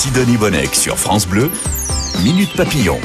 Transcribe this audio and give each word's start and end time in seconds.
Sidonie 0.00 0.38
Bonnec 0.38 0.74
sur 0.74 0.98
France 0.98 1.26
Bleu, 1.26 1.50
Minute 2.24 2.56
Papillon. 2.56 2.98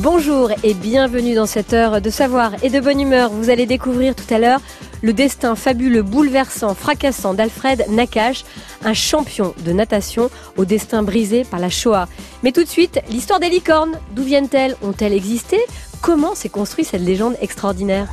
Bonjour 0.00 0.50
et 0.62 0.74
bienvenue 0.74 1.34
dans 1.34 1.46
cette 1.46 1.72
heure 1.72 2.02
de 2.02 2.10
savoir 2.10 2.62
et 2.62 2.68
de 2.68 2.78
bonne 2.78 3.00
humeur. 3.00 3.30
Vous 3.30 3.48
allez 3.48 3.64
découvrir 3.64 4.14
tout 4.14 4.34
à 4.34 4.38
l'heure 4.38 4.60
le 5.00 5.14
destin 5.14 5.56
fabuleux, 5.56 6.02
bouleversant, 6.02 6.74
fracassant 6.74 7.32
d'Alfred 7.32 7.86
Nakache, 7.88 8.44
un 8.84 8.92
champion 8.92 9.54
de 9.64 9.72
natation 9.72 10.28
au 10.58 10.66
destin 10.66 11.02
brisé 11.02 11.42
par 11.42 11.58
la 11.58 11.70
Shoah. 11.70 12.06
Mais 12.42 12.52
tout 12.52 12.64
de 12.64 12.68
suite, 12.68 13.00
l'histoire 13.08 13.40
des 13.40 13.48
licornes. 13.48 13.98
D'où 14.14 14.24
viennent-elles? 14.24 14.76
Ont-elles 14.82 15.14
existé? 15.14 15.58
Comment 16.02 16.34
s'est 16.34 16.50
construite 16.50 16.88
cette 16.88 17.00
légende 17.00 17.36
extraordinaire? 17.40 18.08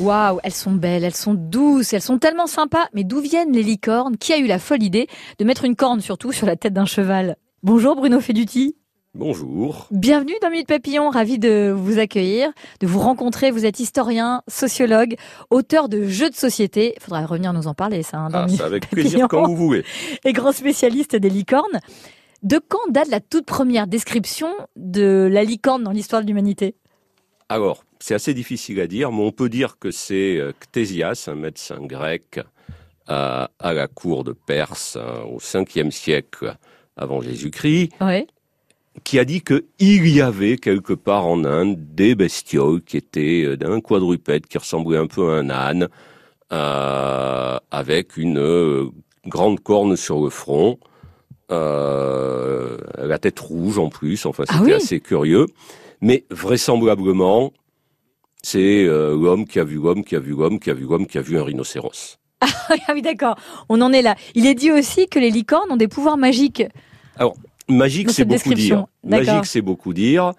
Waouh, 0.00 0.40
elles 0.42 0.52
sont 0.52 0.72
belles, 0.72 1.04
elles 1.04 1.14
sont 1.14 1.34
douces, 1.34 1.92
elles 1.92 2.02
sont 2.02 2.18
tellement 2.18 2.48
sympas. 2.48 2.88
Mais 2.94 3.04
d'où 3.04 3.20
viennent 3.20 3.52
les 3.52 3.62
licornes? 3.62 4.16
Qui 4.16 4.32
a 4.32 4.38
eu 4.38 4.46
la 4.46 4.58
folle 4.58 4.82
idée 4.82 5.06
de 5.38 5.44
mettre 5.44 5.64
une 5.64 5.76
corne 5.76 6.00
surtout 6.00 6.32
sur 6.32 6.46
la 6.46 6.56
tête 6.56 6.72
d'un 6.72 6.84
cheval? 6.84 7.36
Bonjour 7.62 7.94
Bruno 7.94 8.20
Feduti. 8.20 8.76
Bonjour. 9.14 9.86
Bienvenue 9.92 10.34
dans 10.42 10.50
Minute 10.50 10.66
Papillon, 10.66 11.08
ravi 11.10 11.38
de 11.38 11.72
vous 11.72 12.00
accueillir, 12.00 12.50
de 12.80 12.88
vous 12.88 12.98
rencontrer. 12.98 13.52
Vous 13.52 13.64
êtes 13.64 13.78
historien, 13.78 14.42
sociologue, 14.48 15.14
auteur 15.50 15.88
de 15.88 16.02
jeux 16.02 16.30
de 16.30 16.34
société. 16.34 16.94
Il 16.96 17.00
faudra 17.00 17.24
revenir 17.24 17.52
nous 17.52 17.68
en 17.68 17.74
parler, 17.74 18.02
ça. 18.02 18.18
Hein, 18.18 18.30
ah, 18.32 18.48
ça 18.48 18.64
avec 18.64 18.90
plaisir 18.90 19.28
quand 19.28 19.46
vous 19.46 19.54
voulez. 19.54 19.84
Et 20.24 20.32
grand 20.32 20.50
spécialiste 20.50 21.14
des 21.14 21.30
licornes. 21.30 21.78
De 22.42 22.58
quand 22.58 22.90
date 22.90 23.08
la 23.08 23.20
toute 23.20 23.46
première 23.46 23.86
description 23.86 24.48
de 24.74 25.28
la 25.30 25.44
licorne 25.44 25.84
dans 25.84 25.92
l'histoire 25.92 26.20
de 26.20 26.26
l'humanité? 26.26 26.74
Alors, 27.48 27.84
c'est 28.04 28.12
assez 28.12 28.34
difficile 28.34 28.80
à 28.80 28.86
dire, 28.86 29.10
mais 29.12 29.22
on 29.22 29.32
peut 29.32 29.48
dire 29.48 29.78
que 29.78 29.90
c'est 29.90 30.36
euh, 30.36 30.52
Ctésias, 30.60 31.24
un 31.26 31.36
médecin 31.36 31.78
grec 31.80 32.38
à, 33.06 33.48
la 33.62 33.88
cour 33.88 34.24
de 34.24 34.34
Perse 34.34 34.98
hein, 35.00 35.22
au 35.26 35.38
5e 35.38 35.90
siècle 35.90 36.54
avant 36.98 37.22
Jésus-Christ, 37.22 37.92
qui 39.04 39.18
a 39.18 39.24
dit 39.24 39.40
qu'il 39.40 40.08
y 40.08 40.20
avait 40.20 40.58
quelque 40.58 40.92
part 40.92 41.26
en 41.26 41.44
Inde 41.44 41.78
des 41.94 42.14
bestioles 42.14 42.82
qui 42.82 42.98
étaient 42.98 43.42
euh, 43.46 43.56
d'un 43.56 43.80
quadrupède 43.80 44.46
qui 44.48 44.58
ressemblait 44.58 44.98
un 44.98 45.06
peu 45.06 45.30
à 45.30 45.36
un 45.38 45.48
âne, 45.48 45.88
euh, 46.52 47.56
avec 47.70 48.18
une 48.18 48.90
grande 49.26 49.60
corne 49.60 49.96
sur 49.96 50.22
le 50.22 50.28
front, 50.28 50.78
la 51.48 53.18
tête 53.18 53.40
rouge 53.40 53.78
en 53.78 53.88
plus. 53.88 54.26
Enfin, 54.26 54.44
ah 54.48 54.58
c'était 54.58 54.74
assez 54.74 55.00
curieux. 55.00 55.46
Mais 56.02 56.26
vraisemblablement, 56.30 57.50
c'est 58.44 58.84
l'homme 58.84 59.46
qui 59.46 59.58
a 59.58 59.64
vu 59.64 59.76
l'homme, 59.76 60.04
qui 60.04 60.16
a 60.16 60.20
vu 60.20 60.34
l'homme, 60.36 60.58
qui 60.58 60.70
a 60.70 60.74
vu 60.74 60.86
l'homme, 60.88 61.06
qui 61.06 61.18
a 61.18 61.22
vu 61.22 61.38
un 61.38 61.44
rhinocéros. 61.44 62.18
ah 62.40 62.92
oui, 62.92 63.02
d'accord. 63.02 63.36
On 63.68 63.80
en 63.80 63.92
est 63.92 64.02
là. 64.02 64.16
Il 64.34 64.46
est 64.46 64.54
dit 64.54 64.70
aussi 64.70 65.08
que 65.08 65.18
les 65.18 65.30
licornes 65.30 65.70
ont 65.70 65.76
des 65.76 65.88
pouvoirs 65.88 66.18
magiques. 66.18 66.62
Alors, 67.16 67.34
Magique, 67.68 68.10
c'est 68.10 68.24
beaucoup 68.24 68.54
dire. 68.54 68.86
Magique, 69.02 69.46
c'est 69.46 69.62
beaucoup 69.62 69.94
dire, 69.94 70.32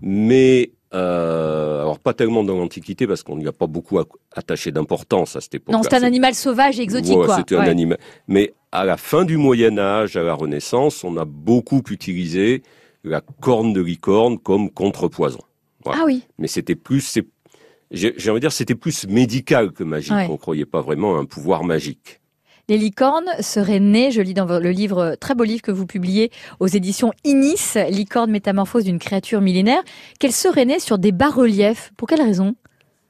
mais 0.00 0.72
euh, 0.94 1.80
alors 1.80 1.98
pas 1.98 2.12
tellement 2.12 2.44
dans 2.44 2.56
l'Antiquité 2.56 3.06
parce 3.06 3.22
qu'on 3.22 3.36
n'y 3.36 3.46
a 3.46 3.52
pas 3.52 3.66
beaucoup 3.66 3.98
attaché 4.34 4.72
d'importance 4.72 5.36
à 5.36 5.40
cette 5.40 5.54
époque. 5.54 5.72
Non, 5.72 5.82
c'est 5.82 5.94
un 5.94 6.02
animal 6.02 6.34
sauvage 6.34 6.80
et 6.80 6.82
exotique, 6.82 7.14
quoi. 7.14 7.36
C'était 7.36 7.56
un 7.56 7.60
animal. 7.60 7.98
Mais 8.26 8.52
à 8.72 8.84
la 8.84 8.96
fin 8.96 9.24
du 9.24 9.36
Moyen 9.36 9.78
Âge, 9.78 10.16
à 10.16 10.22
la 10.22 10.34
Renaissance, 10.34 11.04
on 11.04 11.16
a 11.16 11.24
beaucoup 11.24 11.82
utilisé 11.90 12.62
la 13.04 13.20
corne 13.20 13.72
de 13.72 13.80
licorne 13.80 14.38
comme 14.38 14.70
contrepoison. 14.70 15.40
Ah 15.86 16.02
oui. 16.04 16.24
Mais 16.38 16.46
c'était 16.46 16.76
plus, 16.76 17.18
j'ai 17.92 18.30
envie 18.30 18.40
de 18.40 18.40
dire, 18.40 18.52
c'était 18.52 18.74
plus 18.74 19.06
médical 19.06 19.72
que 19.72 19.84
magique. 19.84 20.12
On 20.28 20.36
croyait 20.36 20.66
pas 20.66 20.80
vraiment 20.80 21.16
à 21.16 21.18
un 21.18 21.24
pouvoir 21.24 21.64
magique. 21.64 22.20
Les 22.68 22.78
licornes 22.78 23.28
seraient 23.40 23.80
nées, 23.80 24.12
je 24.12 24.22
lis 24.22 24.34
dans 24.34 24.46
le 24.46 24.70
livre, 24.70 25.16
très 25.20 25.34
beau 25.34 25.44
livre 25.44 25.62
que 25.62 25.72
vous 25.72 25.84
publiez 25.84 26.30
aux 26.60 26.68
éditions 26.68 27.12
Inis, 27.24 27.74
Licorne 27.90 28.30
métamorphose 28.30 28.84
d'une 28.84 29.00
créature 29.00 29.40
millénaire, 29.40 29.82
qu'elles 30.20 30.32
seraient 30.32 30.64
nées 30.64 30.78
sur 30.78 30.96
des 30.98 31.12
bas-reliefs. 31.12 31.92
Pour 31.96 32.08
quelle 32.08 32.22
raison? 32.22 32.54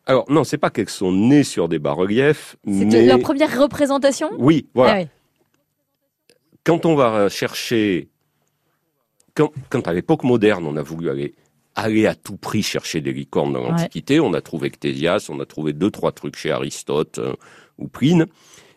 Alors 0.06 0.24
non, 0.30 0.42
c'est 0.42 0.58
pas 0.58 0.70
qu'elles 0.70 0.88
sont 0.88 1.12
nées 1.12 1.44
sur 1.44 1.68
des 1.68 1.78
bas-reliefs, 1.78 2.56
C'est 2.66 3.06
leur 3.06 3.20
première 3.20 3.60
représentation? 3.60 4.30
Oui, 4.38 4.68
voilà. 4.74 5.02
Ah 5.02 5.08
quand 6.64 6.86
on 6.86 6.94
va 6.94 7.28
chercher, 7.28 8.08
quand, 9.34 9.52
à 9.86 9.92
l'époque 9.92 10.22
moderne, 10.24 10.64
on 10.66 10.76
a 10.76 10.82
voulu 10.82 11.10
aller 11.10 11.34
aller 11.74 12.06
à 12.06 12.14
tout 12.14 12.36
prix 12.36 12.62
chercher 12.62 13.00
des 13.00 13.12
licornes 13.12 13.52
dans 13.52 13.62
l'Antiquité. 13.62 14.20
On 14.20 14.34
a 14.34 14.40
trouvé 14.40 14.70
Ctésias, 14.70 15.28
on 15.28 15.40
a 15.40 15.46
trouvé 15.46 15.72
deux, 15.72 15.90
trois 15.90 16.12
trucs 16.12 16.36
chez 16.36 16.50
Aristote 16.50 17.18
euh, 17.18 17.32
ou 17.78 17.88
Pline. 17.88 18.26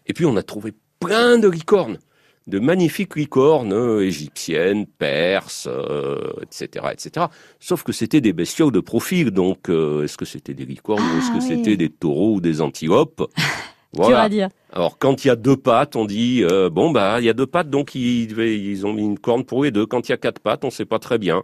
Et 0.07 0.13
puis 0.13 0.25
on 0.25 0.35
a 0.35 0.43
trouvé 0.43 0.73
plein 0.99 1.37
de 1.37 1.47
licornes, 1.47 1.99
de 2.47 2.59
magnifiques 2.59 3.15
licornes 3.15 3.73
euh, 3.73 4.05
égyptiennes, 4.05 4.85
perses, 4.85 5.67
etc., 6.41 6.85
euh, 6.85 6.91
etc. 6.91 7.25
Sauf 7.59 7.83
que 7.83 7.91
c'était 7.91 8.21
des 8.21 8.33
bestioles 8.33 8.71
de 8.71 8.79
profil. 8.79 9.31
Donc, 9.31 9.69
euh, 9.69 10.03
est-ce 10.03 10.17
que 10.17 10.25
c'était 10.25 10.53
des 10.53 10.65
licornes 10.65 11.03
ou 11.03 11.17
est-ce 11.17 11.31
que 11.31 11.37
ah 11.37 11.55
c'était 11.55 11.77
des 11.77 11.89
taureaux 11.89 12.35
ou 12.35 12.41
des 12.41 12.61
antilopes? 12.61 13.29
Voilà. 13.97 14.27
dire. 14.27 14.49
Alors 14.73 14.97
quand 14.97 15.23
il 15.23 15.29
y 15.29 15.31
a 15.31 15.37
deux 15.37 15.55
pattes, 15.55 15.95
on 15.95 16.03
dit 16.03 16.43
bon 16.73 16.91
bah 16.91 17.21
il 17.21 17.25
y 17.25 17.29
a 17.29 17.33
deux 17.33 17.45
pattes 17.45 17.69
donc 17.69 17.95
ils, 17.95 18.37
ils 18.37 18.85
ont 18.85 18.91
mis 18.91 19.03
une 19.03 19.17
corne 19.17 19.45
pour 19.45 19.63
les 19.63 19.71
deux. 19.71 19.85
Quand 19.85 20.09
il 20.09 20.11
y 20.11 20.13
a 20.13 20.17
quatre 20.17 20.39
pattes, 20.39 20.65
on 20.65 20.67
ne 20.67 20.73
sait 20.73 20.83
pas 20.83 20.99
très 20.99 21.17
bien. 21.17 21.43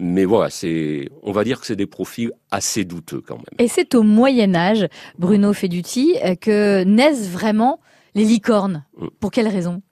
Mais 0.00 0.24
voilà, 0.24 0.50
c'est, 0.50 1.08
on 1.22 1.30
va 1.30 1.44
dire 1.44 1.60
que 1.60 1.66
c'est 1.66 1.76
des 1.76 1.86
profils 1.86 2.32
assez 2.50 2.84
douteux 2.84 3.20
quand 3.20 3.36
même. 3.36 3.44
Et 3.58 3.68
c'est 3.68 3.94
au 3.94 4.02
Moyen 4.02 4.54
Âge, 4.54 4.88
Bruno 5.18 5.52
Feduti, 5.52 6.16
que 6.40 6.82
naissent 6.84 7.28
vraiment 7.28 7.80
les 8.14 8.24
licornes. 8.24 8.84
Mm. 8.96 9.06
Pour 9.20 9.30
quelle 9.30 9.48
raison? 9.48 9.82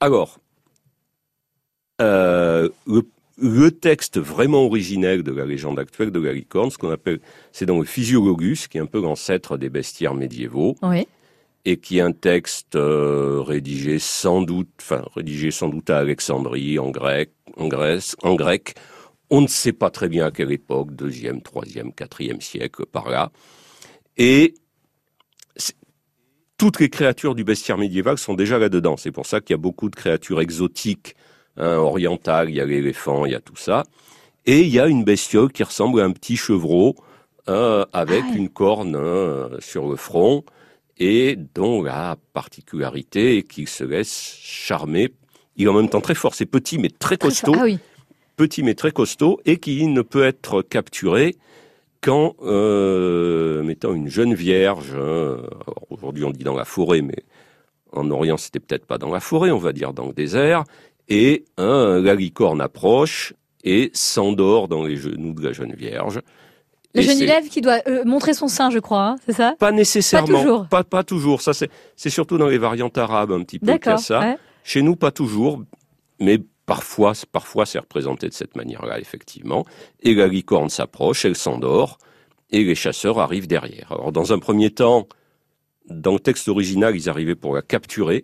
Alors, 0.00 0.38
euh, 2.00 2.68
le, 3.38 3.70
texte 3.70 4.18
vraiment 4.18 4.64
originel 4.64 5.22
de 5.22 5.32
la 5.32 5.44
légende 5.44 5.78
actuelle 5.78 6.10
de 6.10 6.20
la 6.20 6.32
licorne, 6.32 6.70
ce 6.70 6.78
qu'on 6.78 6.90
appelle, 6.90 7.20
c'est 7.52 7.66
dans 7.66 7.78
le 7.78 7.84
Physiologus, 7.84 8.68
qui 8.68 8.78
est 8.78 8.80
un 8.80 8.86
peu 8.86 9.00
l'ancêtre 9.00 9.56
des 9.56 9.68
bestiaires 9.68 10.14
médiévaux. 10.14 10.76
Et 11.66 11.78
qui 11.78 11.96
est 11.96 12.02
un 12.02 12.12
texte 12.12 12.76
euh, 12.76 13.40
rédigé 13.40 13.98
sans 13.98 14.42
doute, 14.42 14.68
enfin 14.82 15.02
rédigé 15.14 15.50
sans 15.50 15.70
doute 15.70 15.88
à 15.88 15.96
Alexandrie, 15.96 16.78
en 16.78 16.90
grec, 16.90 17.30
en 17.56 17.68
Grèce, 17.68 18.16
en 18.22 18.34
grec, 18.34 18.74
on 19.34 19.40
ne 19.40 19.48
sait 19.48 19.72
pas 19.72 19.90
très 19.90 20.08
bien 20.08 20.26
à 20.26 20.30
quelle 20.30 20.52
époque, 20.52 20.94
deuxième, 20.94 21.42
troisième, 21.42 21.92
quatrième 21.92 22.40
siècle 22.40 22.86
par 22.86 23.10
là. 23.10 23.32
Et 24.16 24.54
toutes 26.56 26.78
les 26.78 26.88
créatures 26.88 27.34
du 27.34 27.42
bestiaire 27.42 27.76
médiéval 27.76 28.16
sont 28.16 28.34
déjà 28.34 28.60
là-dedans. 28.60 28.96
C'est 28.96 29.10
pour 29.10 29.26
ça 29.26 29.40
qu'il 29.40 29.52
y 29.52 29.58
a 29.58 29.60
beaucoup 29.60 29.90
de 29.90 29.96
créatures 29.96 30.40
exotiques, 30.40 31.16
hein, 31.56 31.78
orientales, 31.78 32.48
il 32.48 32.54
y 32.54 32.60
a 32.60 32.64
l'éléphant, 32.64 33.26
il 33.26 33.32
y 33.32 33.34
a 33.34 33.40
tout 33.40 33.56
ça. 33.56 33.82
Et 34.46 34.60
il 34.60 34.68
y 34.68 34.78
a 34.78 34.86
une 34.86 35.02
bestiole 35.02 35.50
qui 35.50 35.64
ressemble 35.64 36.00
à 36.00 36.04
un 36.04 36.12
petit 36.12 36.36
chevreau 36.36 36.94
hein, 37.48 37.86
avec 37.92 38.22
ah 38.28 38.36
une 38.36 38.48
corne 38.48 38.94
hein, 38.94 39.48
sur 39.58 39.88
le 39.88 39.96
front 39.96 40.44
et 40.96 41.36
dont 41.56 41.82
la 41.82 42.16
particularité 42.34 43.38
est 43.38 43.42
qu'il 43.42 43.66
se 43.66 43.82
laisse 43.82 44.38
charmer. 44.40 45.12
Il 45.56 45.66
est 45.66 45.70
en 45.70 45.74
même 45.74 45.88
temps 45.88 46.00
très 46.00 46.14
fort, 46.14 46.36
c'est 46.36 46.46
petit 46.46 46.78
mais 46.78 46.88
très 46.88 47.16
costaud. 47.16 47.56
Ah 47.56 47.64
oui 47.64 47.80
petit 48.36 48.62
mais 48.62 48.74
très 48.74 48.92
costaud 48.92 49.40
et 49.44 49.58
qui 49.58 49.86
ne 49.86 50.02
peut 50.02 50.24
être 50.24 50.62
capturé 50.62 51.36
qu'en 52.00 52.34
euh, 52.42 53.62
mettant 53.62 53.94
une 53.94 54.08
jeune 54.08 54.34
vierge. 54.34 54.94
Hein. 54.94 55.38
Aujourd'hui 55.90 56.24
on 56.24 56.30
dit 56.30 56.44
dans 56.44 56.54
la 56.54 56.64
forêt, 56.64 57.00
mais 57.00 57.24
en 57.92 58.10
Orient 58.10 58.36
c'était 58.36 58.60
peut-être 58.60 58.86
pas 58.86 58.98
dans 58.98 59.10
la 59.10 59.20
forêt, 59.20 59.50
on 59.50 59.58
va 59.58 59.72
dire 59.72 59.92
dans 59.92 60.06
le 60.06 60.12
désert. 60.12 60.64
Et 61.08 61.44
hein, 61.58 62.00
la 62.00 62.14
licorne 62.14 62.60
approche 62.60 63.34
et 63.62 63.90
s'endort 63.94 64.68
dans 64.68 64.84
les 64.84 64.96
genoux 64.96 65.34
de 65.34 65.42
la 65.42 65.52
jeune 65.52 65.74
vierge. 65.74 66.20
La 66.94 67.02
jeune 67.02 67.20
élève 67.20 67.48
qui 67.48 67.60
doit 67.60 67.80
euh, 67.88 68.04
montrer 68.04 68.34
son 68.34 68.46
sein, 68.46 68.70
je 68.70 68.78
crois, 68.78 69.08
hein, 69.08 69.16
c'est 69.26 69.32
ça? 69.32 69.56
Pas 69.58 69.72
nécessairement. 69.72 70.28
Pas 70.28 70.34
toujours. 70.34 70.68
Pas, 70.68 71.02
toujours. 71.02 71.40
Ça, 71.40 71.52
c'est 71.52 72.10
surtout 72.10 72.38
dans 72.38 72.46
les 72.46 72.58
variantes 72.58 72.96
arabes 72.98 73.32
un 73.32 73.42
petit 73.42 73.58
peu 73.58 73.76
qu'il 73.78 73.98
ça. 73.98 74.36
Chez 74.62 74.80
nous, 74.80 74.94
pas 74.94 75.10
toujours, 75.10 75.62
mais 76.20 76.38
Parfois, 76.66 77.12
parfois 77.30 77.66
c'est 77.66 77.78
représenté 77.78 78.28
de 78.28 78.32
cette 78.32 78.56
manière-là, 78.56 78.98
effectivement. 78.98 79.64
Et 80.00 80.14
la 80.14 80.26
licorne 80.26 80.70
s'approche, 80.70 81.24
elle 81.24 81.36
s'endort, 81.36 81.98
et 82.50 82.64
les 82.64 82.74
chasseurs 82.74 83.18
arrivent 83.18 83.46
derrière. 83.46 83.92
Alors, 83.92 84.12
dans 84.12 84.32
un 84.32 84.38
premier 84.38 84.70
temps, 84.70 85.08
dans 85.88 86.12
le 86.12 86.20
texte 86.20 86.48
original, 86.48 86.96
ils 86.96 87.08
arrivaient 87.08 87.34
pour 87.34 87.54
la 87.54 87.62
capturer. 87.62 88.22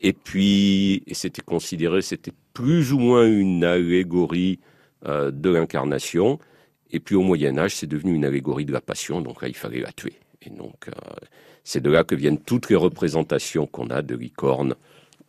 Et 0.00 0.12
puis, 0.12 1.02
c'était 1.12 1.42
considéré, 1.42 2.02
c'était 2.02 2.32
plus 2.54 2.92
ou 2.92 2.98
moins 2.98 3.26
une 3.26 3.64
allégorie 3.64 4.60
euh, 5.06 5.30
de 5.30 5.50
l'incarnation. 5.50 6.38
Et 6.90 7.00
puis, 7.00 7.16
au 7.16 7.22
Moyen 7.22 7.58
Âge, 7.58 7.74
c'est 7.74 7.86
devenu 7.86 8.14
une 8.14 8.24
allégorie 8.24 8.64
de 8.64 8.72
la 8.72 8.80
passion. 8.80 9.20
Donc 9.20 9.42
là, 9.42 9.48
il 9.48 9.56
fallait 9.56 9.80
la 9.80 9.92
tuer. 9.92 10.14
Et 10.42 10.50
donc, 10.50 10.88
euh, 10.88 10.92
c'est 11.64 11.80
de 11.80 11.90
là 11.90 12.04
que 12.04 12.14
viennent 12.14 12.40
toutes 12.40 12.70
les 12.70 12.76
représentations 12.76 13.66
qu'on 13.66 13.90
a 13.90 14.02
de 14.02 14.14
licornes 14.14 14.74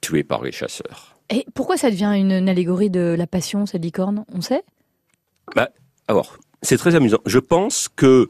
tuées 0.01 0.23
par 0.23 0.43
les 0.43 0.51
chasseurs. 0.51 1.08
Et 1.29 1.45
pourquoi 1.53 1.77
ça 1.77 1.91
devient 1.91 2.13
une, 2.15 2.49
allégorie 2.49 2.89
de 2.89 3.15
la 3.17 3.27
passion, 3.27 3.65
cette 3.65 3.83
licorne? 3.83 4.25
On 4.33 4.41
sait? 4.41 4.63
Bah, 5.55 5.69
Alors, 6.07 6.37
c'est 6.61 6.77
très 6.77 6.95
amusant. 6.95 7.19
Je 7.25 7.39
pense 7.39 7.87
que 7.87 8.29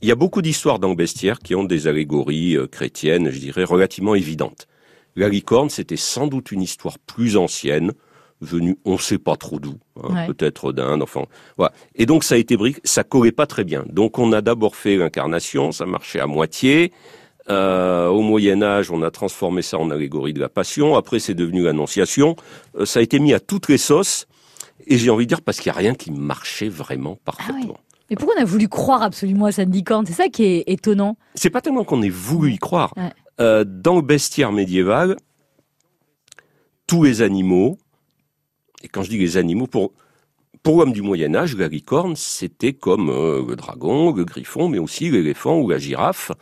il 0.00 0.08
y 0.08 0.12
a 0.12 0.14
beaucoup 0.14 0.42
d'histoires 0.42 0.78
dans 0.78 0.90
le 0.90 0.94
bestiaire 0.94 1.40
qui 1.40 1.56
ont 1.56 1.64
des 1.64 1.88
allégories 1.88 2.56
euh, 2.56 2.68
chrétiennes, 2.68 3.30
je 3.30 3.40
dirais, 3.40 3.64
relativement 3.64 4.14
évidentes. 4.14 4.68
La 5.16 5.28
licorne, 5.28 5.70
c'était 5.70 5.96
sans 5.96 6.28
doute 6.28 6.52
une 6.52 6.62
histoire 6.62 7.00
plus 7.00 7.36
ancienne, 7.36 7.92
venue 8.40 8.78
on 8.84 8.98
sait 8.98 9.18
pas 9.18 9.34
trop 9.34 9.58
d'où, 9.58 9.74
hein, 9.96 10.14
Ouais. 10.14 10.26
peut-être 10.28 10.72
d'Inde, 10.72 11.02
enfin 11.02 11.24
voilà. 11.56 11.72
Et 11.96 12.06
donc 12.06 12.22
ça 12.22 12.36
a 12.36 12.38
été 12.38 12.56
brique, 12.56 12.78
ça 12.84 13.02
collait 13.02 13.32
pas 13.32 13.46
très 13.46 13.64
bien. 13.64 13.84
Donc 13.88 14.20
on 14.20 14.32
a 14.32 14.40
d'abord 14.40 14.76
fait 14.76 14.96
l'incarnation, 14.96 15.72
ça 15.72 15.86
marchait 15.86 16.20
à 16.20 16.28
moitié. 16.28 16.92
Euh, 17.50 18.08
au 18.08 18.20
Moyen 18.20 18.62
Âge, 18.62 18.90
on 18.90 19.02
a 19.02 19.10
transformé 19.10 19.62
ça 19.62 19.78
en 19.78 19.90
allégorie 19.90 20.32
de 20.32 20.40
la 20.40 20.48
Passion. 20.48 20.96
Après, 20.96 21.18
c'est 21.18 21.34
devenu 21.34 21.62
l'Annonciation. 21.62 22.36
Euh, 22.76 22.84
ça 22.84 23.00
a 23.00 23.02
été 23.02 23.18
mis 23.18 23.32
à 23.32 23.40
toutes 23.40 23.68
les 23.68 23.78
sauces. 23.78 24.26
Et 24.86 24.98
j'ai 24.98 25.10
envie 25.10 25.26
de 25.26 25.28
dire 25.28 25.42
parce 25.42 25.58
qu'il 25.58 25.70
n'y 25.70 25.76
a 25.76 25.80
rien 25.80 25.94
qui 25.94 26.10
marchait 26.10 26.68
vraiment 26.68 27.16
parfaitement. 27.24 27.78
Mais 28.10 28.16
pourquoi 28.16 28.36
on 28.38 28.42
a 28.42 28.44
voulu 28.44 28.68
croire 28.68 29.02
absolument 29.02 29.46
à 29.46 29.52
cette 29.52 29.70
licorne? 29.70 30.06
C'est 30.06 30.14
ça 30.14 30.28
qui 30.28 30.44
est 30.44 30.64
étonnant. 30.66 31.16
C'est 31.34 31.50
pas 31.50 31.60
tellement 31.60 31.84
qu'on 31.84 32.00
ait 32.02 32.08
voulu 32.08 32.52
y 32.52 32.58
croire. 32.58 32.92
Ouais. 32.96 33.12
Euh, 33.40 33.64
dans 33.66 33.96
le 33.96 34.02
bestiaire 34.02 34.50
médiéval, 34.50 35.16
tous 36.86 37.02
les 37.04 37.22
animaux, 37.22 37.78
et 38.82 38.88
quand 38.88 39.02
je 39.02 39.10
dis 39.10 39.18
les 39.18 39.36
animaux, 39.36 39.66
pour, 39.66 39.92
pour 40.62 40.78
l'homme 40.78 40.92
du 40.92 41.02
Moyen 41.02 41.34
Âge, 41.34 41.56
la 41.56 41.68
licorne, 41.68 42.16
c'était 42.16 42.72
comme 42.72 43.10
euh, 43.10 43.44
le 43.46 43.56
dragon, 43.56 44.12
le 44.12 44.24
griffon, 44.24 44.68
mais 44.68 44.78
aussi 44.78 45.10
l'éléphant 45.10 45.58
ou 45.60 45.68
la 45.68 45.78
girafe, 45.78 46.32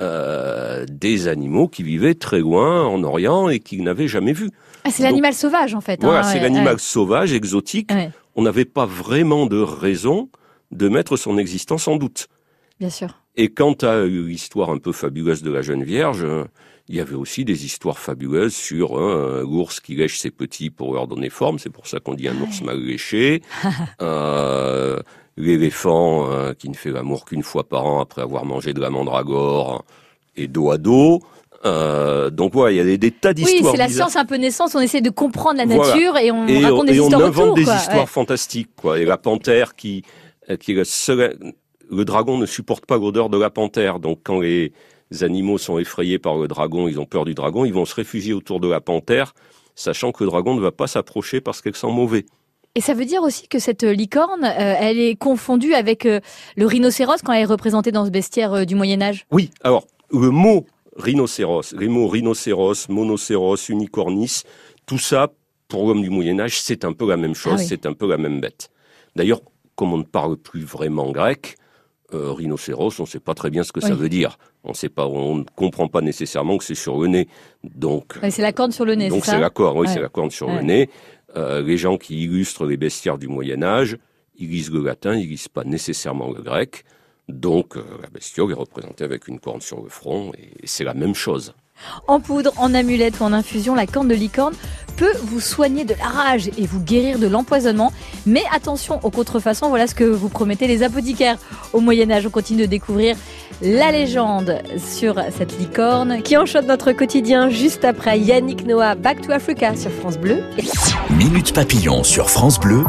euh, 0.00 0.86
des 0.88 1.28
animaux 1.28 1.68
qui 1.68 1.82
vivaient 1.82 2.14
très 2.14 2.40
loin 2.40 2.84
en 2.86 3.02
Orient 3.04 3.48
et 3.48 3.60
qu'il 3.60 3.82
n'avait 3.84 4.08
jamais 4.08 4.32
vus. 4.32 4.50
Ah, 4.84 4.90
c'est 4.90 5.02
l'animal 5.02 5.34
sauvage 5.34 5.74
en 5.74 5.80
fait. 5.80 6.00
Voilà, 6.02 6.20
hein, 6.20 6.22
c'est 6.22 6.38
ouais, 6.38 6.42
l'animal 6.42 6.80
sauvage, 6.80 7.32
exotique. 7.32 7.90
ouais. 7.92 8.10
On 8.34 8.42
n'avait 8.42 8.64
pas 8.64 8.86
vraiment 8.86 9.46
de 9.46 9.58
raison 9.58 10.30
de 10.70 10.88
mettre 10.88 11.16
son 11.16 11.36
existence 11.38 11.86
en 11.88 11.96
doute. 11.96 12.28
bien 12.80 12.90
sûr. 12.90 13.18
Et 13.36 13.48
quant 13.48 13.74
à 13.82 14.04
l'histoire 14.04 14.70
un 14.70 14.78
peu 14.78 14.92
fabuleuse 14.92 15.42
de 15.42 15.50
la 15.50 15.62
jeune 15.62 15.84
vierge, 15.84 16.22
euh, 16.22 16.44
il 16.88 16.96
y 16.96 17.00
avait 17.00 17.14
aussi 17.14 17.44
des 17.44 17.64
histoires 17.64 17.98
fabuleuses 17.98 18.54
sur 18.54 18.98
hein, 18.98 19.40
l'ours 19.42 19.80
qui 19.80 19.94
lèche 19.94 20.18
ses 20.18 20.30
petits 20.30 20.68
pour 20.70 20.94
leur 20.94 21.06
donner 21.06 21.30
forme. 21.30 21.58
C'est 21.58 21.70
pour 21.70 21.86
ça 21.86 22.00
qu'on 22.00 22.14
dit 22.14 22.28
un 22.28 22.40
ours 22.40 22.60
mal 22.62 22.78
léché. 22.80 23.42
Euh, 24.02 24.98
L'éléphant 25.38 26.30
euh, 26.30 26.52
qui 26.52 26.68
ne 26.68 26.74
fait 26.74 26.90
l'amour 26.90 27.24
qu'une 27.24 27.42
fois 27.42 27.64
par 27.66 27.86
an 27.86 28.00
après 28.02 28.20
avoir 28.20 28.44
mangé 28.44 28.74
de 28.74 28.80
la 28.80 28.90
mandragore 28.90 29.82
et 30.36 30.46
dos 30.46 30.70
à 30.70 30.76
dos. 30.76 31.22
Euh, 31.64 32.28
donc 32.28 32.52
voilà, 32.52 32.72
il 32.72 32.76
y 32.76 32.80
a 32.80 32.84
des, 32.84 32.98
des 32.98 33.10
tas 33.12 33.30
Oui, 33.30 33.34
d'histoires 33.36 33.72
c'est 33.72 33.78
la 33.78 33.86
bizarres. 33.86 34.10
science 34.10 34.20
un 34.22 34.26
peu 34.26 34.36
naissance. 34.36 34.74
On 34.74 34.80
essaie 34.80 35.00
de 35.00 35.08
comprendre 35.08 35.56
la 35.56 35.64
Voilà. 35.64 35.94
nature 35.94 36.18
et 36.18 36.30
on 36.30 36.46
et 36.46 36.62
raconte 36.62 36.80
on, 36.80 36.84
des 36.84 36.96
et 36.96 37.00
on 37.00 37.04
histoires 37.04 37.22
invente 37.22 37.42
autour. 37.44 37.54
des 37.56 37.64
quoi. 37.64 37.76
histoires 37.76 38.00
Ouais. 38.00 38.06
fantastiques, 38.06 38.70
quoi. 38.76 38.98
Et 38.98 39.06
la 39.06 39.16
panthère 39.16 39.74
qui, 39.74 40.02
euh, 40.50 40.56
qui 40.58 40.72
est 40.72 40.74
le 40.74 40.84
seul, 40.84 41.38
le 41.90 42.04
dragon 42.04 42.36
ne 42.36 42.44
supporte 42.46 42.84
pas 42.84 42.98
l'odeur 42.98 43.30
de 43.30 43.38
la 43.38 43.48
panthère. 43.48 44.00
Donc, 44.00 44.20
quand 44.24 44.38
les 44.40 44.72
animaux 45.20 45.58
sont 45.58 45.78
effrayés 45.78 46.18
par 46.18 46.36
le 46.36 46.48
dragon, 46.48 46.88
ils 46.88 46.98
ont 46.98 47.04
peur 47.04 47.24
du 47.24 47.34
dragon, 47.34 47.64
ils 47.64 47.72
vont 47.74 47.84
se 47.84 47.94
réfugier 47.94 48.32
autour 48.32 48.60
de 48.60 48.68
la 48.68 48.80
panthère, 48.80 49.34
sachant 49.74 50.12
que 50.12 50.24
le 50.24 50.30
dragon 50.30 50.54
ne 50.54 50.60
va 50.60 50.72
pas 50.72 50.86
s'approcher 50.86 51.40
parce 51.40 51.60
qu'elle 51.60 51.76
sent 51.76 51.90
mauvais. 51.90 52.24
Et 52.74 52.80
ça 52.80 52.94
veut 52.94 53.04
dire 53.04 53.22
aussi 53.22 53.48
que 53.48 53.58
cette 53.58 53.82
licorne, 53.82 54.44
euh, 54.44 54.74
elle 54.78 54.98
est 54.98 55.14
confondue 55.14 55.74
avec 55.74 56.06
euh, 56.06 56.20
le 56.56 56.66
rhinocéros 56.66 57.20
quand 57.22 57.32
elle 57.32 57.42
est 57.42 57.44
représentée 57.44 57.92
dans 57.92 58.06
ce 58.06 58.10
bestiaire 58.10 58.54
euh, 58.54 58.64
du 58.64 58.74
Moyen 58.74 59.02
Âge. 59.02 59.26
Oui. 59.30 59.50
Alors, 59.62 59.86
le 60.10 60.30
mot 60.30 60.64
rhinocéros, 60.96 61.74
les 61.78 61.88
mots 61.88 62.08
rhinocéros, 62.08 62.88
monocéros, 62.88 63.56
unicornis, 63.68 64.42
tout 64.86 64.98
ça, 64.98 65.28
pour 65.68 65.86
l'homme 65.86 66.02
du 66.02 66.10
Moyen-Âge, 66.10 66.60
c'est 66.60 66.84
un 66.84 66.92
peu 66.92 67.08
la 67.08 67.16
même 67.16 67.34
chose, 67.34 67.54
Ah 67.56 67.60
oui. 67.60 67.66
c'est 67.68 67.86
un 67.86 67.92
peu 67.92 68.06
la 68.06 68.16
même 68.16 68.40
bête. 68.40 68.70
D'ailleurs, 69.16 69.40
comme 69.74 69.92
on 69.92 69.98
ne 69.98 70.02
parle 70.02 70.36
plus 70.36 70.64
vraiment 70.64 71.10
grec, 71.12 71.56
euh, 72.14 72.32
rhinocéros, 72.32 72.98
on 73.00 73.02
ne 73.02 73.08
sait 73.08 73.20
pas 73.20 73.34
très 73.34 73.50
bien 73.50 73.62
ce 73.62 73.72
que 73.72 73.80
ça 73.80 73.94
veut 73.94 74.08
dire. 74.08 74.38
On 74.64 74.74
sait 74.74 74.88
pas, 74.88 75.06
on 75.06 75.36
ne 75.36 75.44
comprend 75.56 75.88
pas 75.88 76.00
nécessairement 76.00 76.58
que 76.58 76.64
c'est 76.64 76.74
sur 76.74 77.00
le 77.00 77.08
nez. 77.08 77.28
Donc, 77.64 78.18
Ouais, 78.22 78.30
c'est 78.30 78.42
la 78.42 78.52
corne 78.52 78.72
sur 78.72 78.84
le 78.84 78.94
nez, 78.94 79.08
donc 79.08 79.24
c'est 79.24 79.38
la 79.38 79.50
corne, 79.50 79.78
oui, 79.78 79.86
Ouais. 79.86 79.92
c'est 79.92 80.00
la 80.00 80.08
corne 80.08 80.30
sur 80.30 80.48
Ouais. 80.48 80.56
le 80.56 80.62
nez. 80.62 80.90
Euh, 81.36 81.62
les 81.62 81.76
gens 81.78 81.96
qui 81.96 82.24
illustrent 82.24 82.66
les 82.66 82.76
bestiaires 82.76 83.18
du 83.18 83.28
Moyen 83.28 83.62
Âge, 83.62 83.96
ils 84.36 84.48
lisent 84.50 84.70
le 84.70 84.82
latin, 84.82 85.14
ils 85.14 85.28
lisent 85.28 85.48
pas 85.48 85.64
nécessairement 85.64 86.30
le 86.30 86.42
grec. 86.42 86.84
Donc 87.28 87.76
euh, 87.76 87.82
la 88.02 88.08
bestiole 88.10 88.50
est 88.50 88.54
représentée 88.54 89.04
avec 89.04 89.28
une 89.28 89.38
corne 89.40 89.60
sur 89.60 89.82
le 89.82 89.88
front 89.88 90.32
et 90.36 90.66
c'est 90.66 90.84
la 90.84 90.92
même 90.94 91.14
chose. 91.14 91.54
En 92.06 92.20
poudre, 92.20 92.52
en 92.56 92.74
amulette 92.74 93.20
ou 93.20 93.24
en 93.24 93.32
infusion, 93.32 93.74
la 93.74 93.86
corne 93.86 94.08
de 94.08 94.14
licorne 94.14 94.54
peut 94.96 95.12
vous 95.22 95.40
soigner 95.40 95.84
de 95.84 95.94
la 95.94 96.06
rage 96.06 96.50
et 96.58 96.66
vous 96.66 96.80
guérir 96.80 97.18
de 97.18 97.26
l'empoisonnement. 97.26 97.92
Mais 98.26 98.42
attention 98.54 99.00
aux 99.02 99.10
contrefaçons, 99.10 99.68
voilà 99.68 99.86
ce 99.86 99.94
que 99.94 100.04
vous 100.04 100.28
promettez 100.28 100.66
les 100.66 100.82
apothicaires 100.82 101.38
au 101.72 101.80
Moyen-Âge. 101.80 102.26
On 102.26 102.30
continue 102.30 102.62
de 102.62 102.66
découvrir 102.66 103.16
la 103.62 103.90
légende 103.90 104.58
sur 104.78 105.16
cette 105.36 105.58
licorne. 105.58 106.22
Qui 106.22 106.36
enchante 106.36 106.66
notre 106.66 106.92
quotidien 106.92 107.48
juste 107.48 107.84
après 107.84 108.18
Yannick 108.18 108.66
Noah, 108.66 108.94
Back 108.94 109.22
to 109.22 109.32
Africa 109.32 109.74
sur 109.76 109.90
France 109.90 110.18
Bleu. 110.18 110.42
Minute 111.10 111.52
Papillon 111.52 112.04
sur 112.04 112.30
France 112.30 112.58
Bleu 112.60 112.84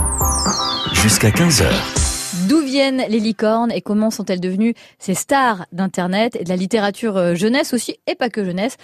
jusqu'à 0.93 1.29
15h. 1.29 2.02
D'où 2.47 2.59
viennent 2.61 3.03
les 3.09 3.19
licornes 3.19 3.71
et 3.71 3.81
comment 3.81 4.11
sont-elles 4.11 4.39
devenues 4.39 4.73
ces 4.99 5.13
stars 5.13 5.65
d'Internet 5.71 6.35
et 6.39 6.43
de 6.43 6.49
la 6.49 6.55
littérature 6.55 7.17
euh, 7.17 7.35
jeunesse 7.35 7.73
aussi, 7.73 7.95
et 8.07 8.15
pas 8.15 8.29
que 8.29 8.43
jeunesse 8.43 8.77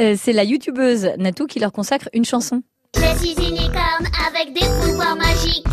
Euh, 0.00 0.14
C'est 0.20 0.32
la 0.32 0.44
youtubeuse 0.44 1.08
Natou 1.18 1.46
qui 1.46 1.58
leur 1.58 1.72
consacre 1.72 2.08
une 2.12 2.24
chanson. 2.24 2.62
Je 2.94 3.18
suis 3.18 3.32
une 3.34 3.54
licorne 3.56 4.06
avec 4.28 4.52
des 4.54 4.66
pouvoirs 4.84 5.16
magiques. 5.16 5.66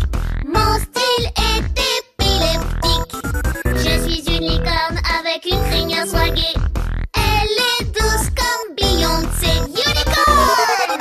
Mon 0.46 0.74
style 0.78 1.26
est 1.36 1.64
épileptique. 1.98 3.16
Je 3.66 4.10
suis 4.10 4.36
une 4.36 4.44
licorne 4.48 4.98
avec 5.20 5.44
une 5.50 5.62
crinière 5.70 6.06
swaguée. 6.06 6.54
Elle 7.14 7.84
est 7.84 7.84
douce 7.92 8.28
comme 8.34 8.74
Beyoncé. 8.76 9.52
Unicorn! 9.68 11.00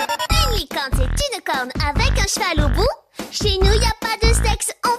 Une 0.52 0.58
licorne, 0.60 0.92
c'est 0.94 1.26
une 1.36 1.42
corne 1.44 1.72
avec 1.90 2.12
un 2.20 2.28
cheval 2.28 2.66
au 2.66 2.76
bout. 2.76 2.88
Chez 3.32 3.58
nous, 3.62 3.72
y 3.74 3.86
a 3.86 3.96
pas 4.02 4.18
de 4.28 4.34
sexe, 4.34 4.72
on 4.86 4.99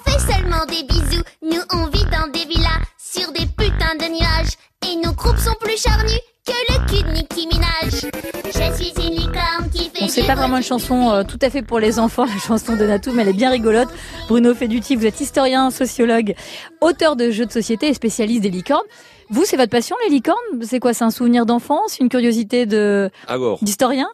c'est 10.11 10.27
pas 10.27 10.35
vraiment 10.35 10.57
une 10.57 10.63
chanson 10.63 11.11
euh, 11.11 11.23
tout 11.23 11.39
à 11.41 11.51
fait 11.51 11.63
pour 11.63 11.79
les 11.79 11.99
enfants, 11.99 12.25
la 12.25 12.39
chanson 12.39 12.77
de 12.77 12.85
Natou, 12.85 13.13
mais 13.13 13.23
elle 13.23 13.29
est 13.29 13.33
bien 13.33 13.51
rigolote. 13.51 13.89
Bruno 14.29 14.55
Feduti, 14.55 14.97
vous 14.97 15.07
êtes 15.07 15.21
historien, 15.21 15.71
sociologue, 15.71 16.35
auteur 16.81 17.15
de 17.17 17.31
jeux 17.31 17.47
de 17.47 17.53
société 17.53 17.89
et 17.89 17.95
spécialiste 17.95 18.43
des 18.43 18.51
licornes. 18.51 18.85
Vous, 19.29 19.45
c'est 19.45 19.57
votre 19.57 19.71
passion, 19.71 19.95
les 20.05 20.11
licornes? 20.13 20.37
C'est 20.63 20.81
quoi 20.81 20.93
C'est 20.93 21.05
un 21.05 21.11
souvenir 21.11 21.47
d'enfance 21.47 21.99
Une 22.01 22.09
curiosité 22.09 22.67
de 22.67 23.11
d'historien? 23.63 24.09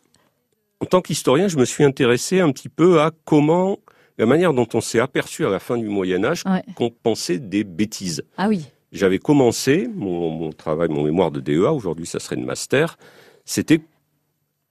en 0.83 0.85
tant 0.85 1.01
qu'historien, 1.01 1.49
je 1.49 1.57
me 1.57 1.65
suis 1.65 1.85
intéressé 1.85 2.41
un 2.41 2.53
petit 2.53 2.69
peu 2.69 3.01
à 3.01 3.11
comment, 3.25 3.79
la 4.19 4.27
manière 4.27 4.53
dont 4.53 4.69
on 4.75 4.83
s'est 4.83 5.01
aperçu 5.01 5.47
à 5.47 5.49
la 5.49 5.59
fin 5.59 5.79
du 5.79 5.89
Moyen 5.89 6.23
Âge 6.23 6.43
Ouais. 6.45 6.63
qu'on 6.75 6.91
pensait 6.91 7.39
des 7.39 7.65
bêtises. 7.65 8.23
Ah 8.37 8.49
oui. 8.49 8.67
J'avais 8.93 9.19
commencé 9.19 9.89
mon, 9.95 10.29
mon 10.31 10.53
travail, 10.53 10.89
mon 10.91 11.03
mémoire 11.03 11.31
de 11.31 11.41
DEA, 11.41 11.73
aujourd'hui 11.73 12.05
ça 12.05 12.19
serait 12.21 12.37
de 12.37 12.45
master, 12.45 12.99
c'était 13.47 13.81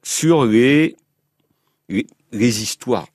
sur 0.03 0.45
les, 0.45 0.95
les, 1.89 2.61
histoires 2.61 3.07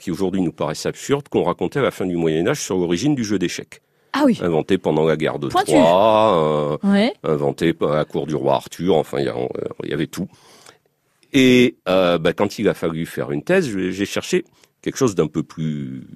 qui 0.00 0.10
aujourd'hui 0.10 0.40
nous 0.40 0.52
paraissent 0.52 0.86
absurdes 0.86 1.28
qu'on 1.28 1.42
racontait 1.42 1.78
à 1.78 1.82
la 1.82 1.90
fin 1.90 2.06
du 2.06 2.16
Moyen 2.16 2.46
Âge 2.46 2.60
sur 2.60 2.76
l'origine 2.78 3.14
du 3.14 3.24
jeu 3.24 3.38
d'échecs, 3.38 3.80
Ah 4.12 4.22
oui. 4.24 4.38
inventé 4.42 4.78
pendant 4.78 5.04
la 5.04 5.16
guerre 5.16 5.38
de. 5.38 5.48
Troie, 5.48 6.78
euh, 6.84 6.88
Ouais. 6.88 7.12
inventé 7.24 7.74
à 7.80 7.94
la 7.96 8.04
cour 8.04 8.26
du 8.26 8.34
roi 8.34 8.54
Arthur, 8.54 8.94
enfin 8.96 9.18
il 9.20 9.88
y, 9.90 9.92
avait 9.92 10.06
tout. 10.06 10.28
Et 11.32 11.76
euh, 11.88 12.18
bah, 12.18 12.32
quand 12.32 12.58
il 12.58 12.68
a 12.68 12.74
fallu 12.74 13.04
faire 13.06 13.30
une 13.32 13.42
thèse, 13.42 13.68
j'ai 13.68 14.06
cherché 14.06 14.44
quelque 14.82 14.96
chose 14.96 15.14
d'un 15.14 15.26
peu 15.26 15.42
plus 15.42 16.06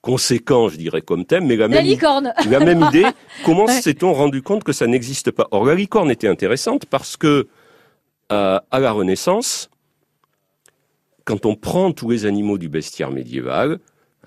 conséquent, 0.00 0.68
je 0.68 0.76
dirais, 0.76 1.02
comme 1.02 1.24
thème, 1.24 1.46
mais 1.46 1.56
la 1.56 1.68
La 1.68 1.76
même, 1.76 1.84
licorne. 1.84 2.32
la 2.48 2.60
même 2.60 2.82
idée, 2.82 3.04
comment 3.44 3.64
Ouais. 3.66 3.80
s'est-on 3.80 4.12
rendu 4.12 4.42
compte 4.42 4.64
que 4.64 4.72
ça 4.72 4.86
n'existe 4.86 5.30
pas? 5.32 5.48
Or, 5.50 5.64
la 5.66 5.74
licorne 5.74 6.10
était 6.10 6.28
intéressante 6.28 6.86
parce 6.86 7.16
que, 7.16 7.48
euh, 8.32 8.58
à 8.70 8.78
la 8.80 8.92
Renaissance, 8.92 9.68
quand 11.28 11.44
on 11.44 11.56
prend 11.56 11.92
tous 11.92 12.08
les 12.08 12.24
animaux 12.24 12.56
du 12.56 12.70
bestiaire 12.70 13.10
médiéval, 13.10 13.80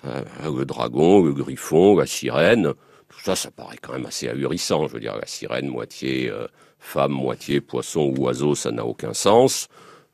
euh, 0.04 0.22
le 0.44 0.64
dragon, 0.64 1.20
le 1.20 1.32
griffon, 1.32 1.96
la 1.96 2.06
sirène, 2.06 2.74
tout 3.08 3.18
ça, 3.24 3.34
ça 3.34 3.50
paraît 3.50 3.78
quand 3.82 3.94
même 3.94 4.06
assez 4.06 4.28
ahurissant. 4.28 4.86
Je 4.86 4.92
veux 4.92 5.00
dire, 5.00 5.16
la 5.16 5.26
sirène, 5.26 5.66
moitié 5.66 6.30
euh, 6.30 6.46
femme, 6.78 7.10
moitié 7.10 7.60
poisson 7.60 8.14
ou 8.16 8.22
oiseau, 8.22 8.54
ça 8.54 8.70
n'a 8.70 8.86
aucun 8.86 9.14
sens. 9.14 9.66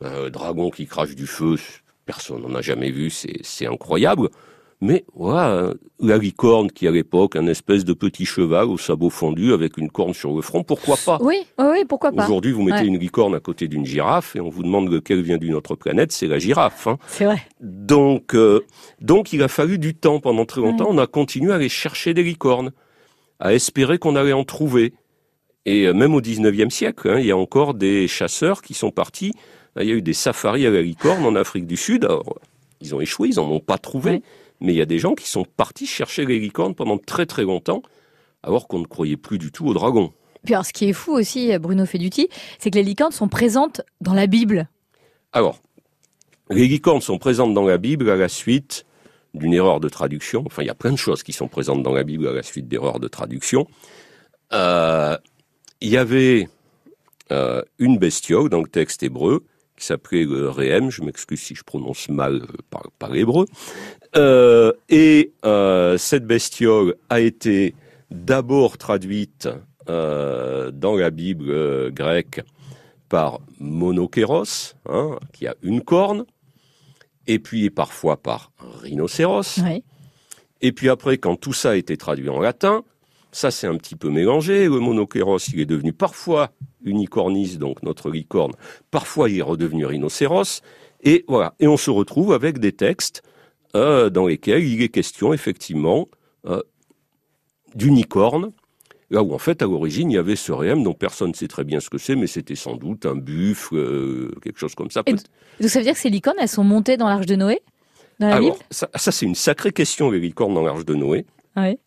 Euh, 0.02 0.24
le 0.24 0.30
dragon 0.30 0.70
qui 0.70 0.86
crache 0.86 1.14
du 1.14 1.26
feu, 1.26 1.56
personne 2.06 2.40
n'en 2.40 2.54
a 2.54 2.62
jamais 2.62 2.90
vu, 2.90 3.10
c'est 3.10 3.66
incroyable. 3.66 4.30
Mais 4.80 5.04
voilà, 5.14 5.74
la 5.98 6.18
licorne 6.18 6.70
qui 6.70 6.86
à 6.86 6.92
l'époque, 6.92 7.34
un 7.34 7.48
espèce 7.48 7.84
de 7.84 7.92
petit 7.94 8.24
cheval 8.24 8.68
au 8.68 8.78
sabot 8.78 9.10
fondu 9.10 9.52
avec 9.52 9.76
une 9.76 9.90
corne 9.90 10.14
sur 10.14 10.32
le 10.36 10.40
front, 10.40 10.62
pourquoi 10.62 10.96
pas? 11.04 11.18
Oui, 11.20 11.38
oui, 11.58 11.84
pourquoi 11.88 12.12
pas 12.12 12.24
Aujourd'hui, 12.24 12.52
vous 12.52 12.62
mettez 12.62 12.82
Ouais. 12.82 12.86
une 12.86 12.98
licorne 12.98 13.34
à 13.34 13.40
côté 13.40 13.66
d'une 13.66 13.84
girafe 13.84 14.36
et 14.36 14.40
on 14.40 14.48
vous 14.50 14.62
demande 14.62 14.88
lequel 14.88 15.20
vient 15.22 15.36
d'une 15.36 15.54
autre 15.54 15.74
planète, 15.74 16.12
c'est 16.12 16.28
la 16.28 16.38
girafe. 16.38 16.86
hein. 16.86 16.96
C'est 17.08 17.24
vrai. 17.24 17.42
Donc, 17.60 18.34
euh, 18.36 18.60
donc, 19.00 19.32
il 19.32 19.42
a 19.42 19.48
fallu 19.48 19.78
du 19.78 19.94
temps 19.94 20.20
pendant 20.20 20.44
très 20.44 20.60
longtemps. 20.60 20.86
On 20.88 20.98
a 20.98 21.08
continué 21.08 21.50
à 21.50 21.56
aller 21.56 21.68
chercher 21.68 22.14
des 22.14 22.22
licornes, 22.22 22.70
à 23.40 23.54
espérer 23.54 23.98
qu'on 23.98 24.14
allait 24.14 24.32
en 24.32 24.44
trouver. 24.44 24.92
Et 25.66 25.88
euh, 25.88 25.92
même 25.92 26.14
au 26.14 26.20
19e 26.20 26.70
siècle, 26.70 27.10
hein, 27.10 27.18
il 27.18 27.26
y 27.26 27.32
a 27.32 27.36
encore 27.36 27.74
des 27.74 28.06
chasseurs 28.06 28.62
qui 28.62 28.74
sont 28.74 28.92
partis 28.92 29.32
Il 29.76 29.88
y 29.88 29.90
a 29.90 29.94
eu 29.94 30.02
des 30.02 30.12
safaris 30.12 30.66
à 30.66 30.70
la 30.70 30.82
licorne 30.82 31.24
en 31.24 31.34
Afrique 31.34 31.66
du 31.66 31.76
Sud. 31.76 32.04
Alors, 32.04 32.38
ils 32.80 32.94
ont 32.94 33.00
échoué, 33.00 33.30
ils 33.30 33.36
n'en 33.36 33.50
ont 33.50 33.58
pas 33.58 33.76
trouvé. 33.78 34.10
Ouais. 34.12 34.22
Mais 34.60 34.72
il 34.72 34.76
y 34.76 34.82
a 34.82 34.86
des 34.86 34.98
gens 34.98 35.14
qui 35.14 35.28
sont 35.28 35.44
partis 35.44 35.86
chercher 35.86 36.26
les 36.26 36.38
licornes 36.38 36.74
pendant 36.74 36.98
très 36.98 37.26
très 37.26 37.42
longtemps, 37.42 37.82
alors 38.42 38.68
qu'on 38.68 38.80
ne 38.80 38.86
croyait 38.86 39.16
plus 39.16 39.38
du 39.38 39.52
tout 39.52 39.66
aux 39.66 39.74
dragons. 39.74 40.12
Puis 40.44 40.54
alors, 40.54 40.66
ce 40.66 40.72
qui 40.72 40.88
est 40.88 40.92
fou 40.92 41.12
aussi, 41.12 41.56
Bruno 41.58 41.84
Feduti, 41.84 42.28
c'est 42.58 42.70
que 42.70 42.76
les 42.76 42.84
licornes 42.84 43.12
sont 43.12 43.28
présentes 43.28 43.82
dans 44.00 44.14
la 44.14 44.26
Bible. 44.26 44.68
Alors, 45.32 45.60
les 46.50 46.66
licornes 46.66 47.00
sont 47.00 47.18
présentes 47.18 47.54
dans 47.54 47.66
la 47.66 47.78
Bible 47.78 48.08
à 48.10 48.16
la 48.16 48.28
suite 48.28 48.86
d'une 49.34 49.52
erreur 49.52 49.80
de 49.80 49.88
traduction. 49.88 50.42
Enfin, 50.46 50.62
il 50.62 50.66
y 50.66 50.70
a 50.70 50.74
plein 50.74 50.92
de 50.92 50.96
choses 50.96 51.22
qui 51.22 51.32
sont 51.32 51.48
présentes 51.48 51.82
dans 51.82 51.92
la 51.92 52.04
Bible 52.04 52.26
à 52.26 52.32
la 52.32 52.42
suite 52.42 52.68
d'erreurs 52.68 53.00
de 53.00 53.08
traduction. 53.08 53.66
Euh, 54.52 55.16
il 55.80 55.90
y 55.90 55.96
avait 55.96 56.48
euh, 57.30 57.62
une 57.78 57.98
bestiole 57.98 58.48
dans 58.48 58.60
le 58.60 58.68
texte 58.68 59.02
hébreu 59.02 59.44
qui 59.78 59.86
s'appelait 59.86 60.24
le 60.24 60.50
Réhem. 60.50 60.90
Je 60.90 61.02
m'excuse 61.02 61.40
si 61.40 61.54
je 61.54 61.62
prononce 61.62 62.08
mal 62.08 62.34
euh, 62.42 62.46
par, 62.70 62.90
par 62.98 63.10
l'hébreu. 63.10 63.46
Euh, 64.16 64.72
et 64.88 65.32
euh, 65.44 65.96
cette 65.96 66.26
bestiole 66.26 66.96
a 67.08 67.20
été 67.20 67.74
d'abord 68.10 68.78
traduite 68.78 69.48
euh, 69.88 70.70
dans 70.70 70.96
la 70.96 71.10
Bible 71.10 71.50
euh, 71.50 71.90
grecque 71.90 72.42
par 73.08 73.40
monokéros, 73.58 74.74
hein, 74.86 75.18
qui 75.32 75.46
a 75.46 75.54
une 75.62 75.82
corne, 75.82 76.26
et 77.26 77.38
puis 77.38 77.70
parfois 77.70 78.18
par 78.18 78.52
rhinocéros. 78.82 79.60
Oui. 79.64 79.82
Et 80.60 80.72
puis 80.72 80.88
après, 80.88 81.18
quand 81.18 81.36
tout 81.36 81.52
ça 81.52 81.70
a 81.70 81.74
été 81.76 81.96
traduit 81.96 82.28
en 82.28 82.40
latin, 82.40 82.84
ça 83.32 83.50
s'est 83.50 83.66
un 83.66 83.76
petit 83.76 83.96
peu 83.96 84.10
mélangé. 84.10 84.64
Le 84.64 84.80
monokéros, 84.80 85.48
il 85.52 85.60
est 85.60 85.66
devenu 85.66 85.92
parfois 85.92 86.50
unicornis, 86.84 87.56
donc 87.56 87.82
notre 87.82 88.10
licorne. 88.10 88.52
Parfois, 88.90 89.28
il 89.30 89.38
est 89.38 89.42
redevenu 89.42 89.86
rhinocéros. 89.86 90.62
Et 91.02 91.24
voilà. 91.28 91.54
Et 91.60 91.68
on 91.68 91.76
se 91.76 91.90
retrouve 91.90 92.32
avec 92.32 92.58
des 92.58 92.72
textes 92.72 93.22
euh, 93.76 94.10
dans 94.10 94.26
lesquels 94.26 94.64
il 94.64 94.82
est 94.82 94.88
question 94.88 95.32
effectivement 95.32 96.08
euh, 96.46 96.62
d'unicorne. 97.74 98.52
Là 99.10 99.22
où 99.22 99.32
en 99.32 99.38
fait, 99.38 99.62
à 99.62 99.66
l'origine, 99.66 100.10
il 100.10 100.14
y 100.14 100.18
avait 100.18 100.36
ce 100.36 100.52
réem 100.52 100.82
dont 100.82 100.92
personne 100.92 101.30
ne 101.30 101.34
sait 101.34 101.48
très 101.48 101.64
bien 101.64 101.80
ce 101.80 101.88
que 101.88 101.96
c'est, 101.96 102.14
mais 102.14 102.26
c'était 102.26 102.56
sans 102.56 102.76
doute 102.76 103.06
un 103.06 103.14
buffle, 103.14 103.76
euh, 103.76 104.30
quelque 104.42 104.58
chose 104.58 104.74
comme 104.74 104.90
ça. 104.90 105.02
Et 105.06 105.12
Donc 105.12 105.22
ça 105.60 105.78
veut 105.78 105.84
dire 105.84 105.94
que 105.94 106.00
ces 106.00 106.10
licornes, 106.10 106.36
elles 106.40 106.48
sont 106.48 106.64
montées 106.64 106.96
dans 106.96 107.08
l'arche 107.08 107.26
de 107.26 107.36
Noé 107.36 107.62
Dans 108.20 108.28
la 108.28 108.36
Alors, 108.36 108.58
ça, 108.70 108.90
ça, 108.94 109.10
c'est 109.10 109.24
une 109.24 109.34
sacrée 109.34 109.72
question, 109.72 110.10
les 110.10 110.20
licornes 110.20 110.52
dans 110.52 110.62
l'arche 110.62 110.84
de 110.84 110.94
Noé. 110.94 111.24
Oui. 111.56 111.78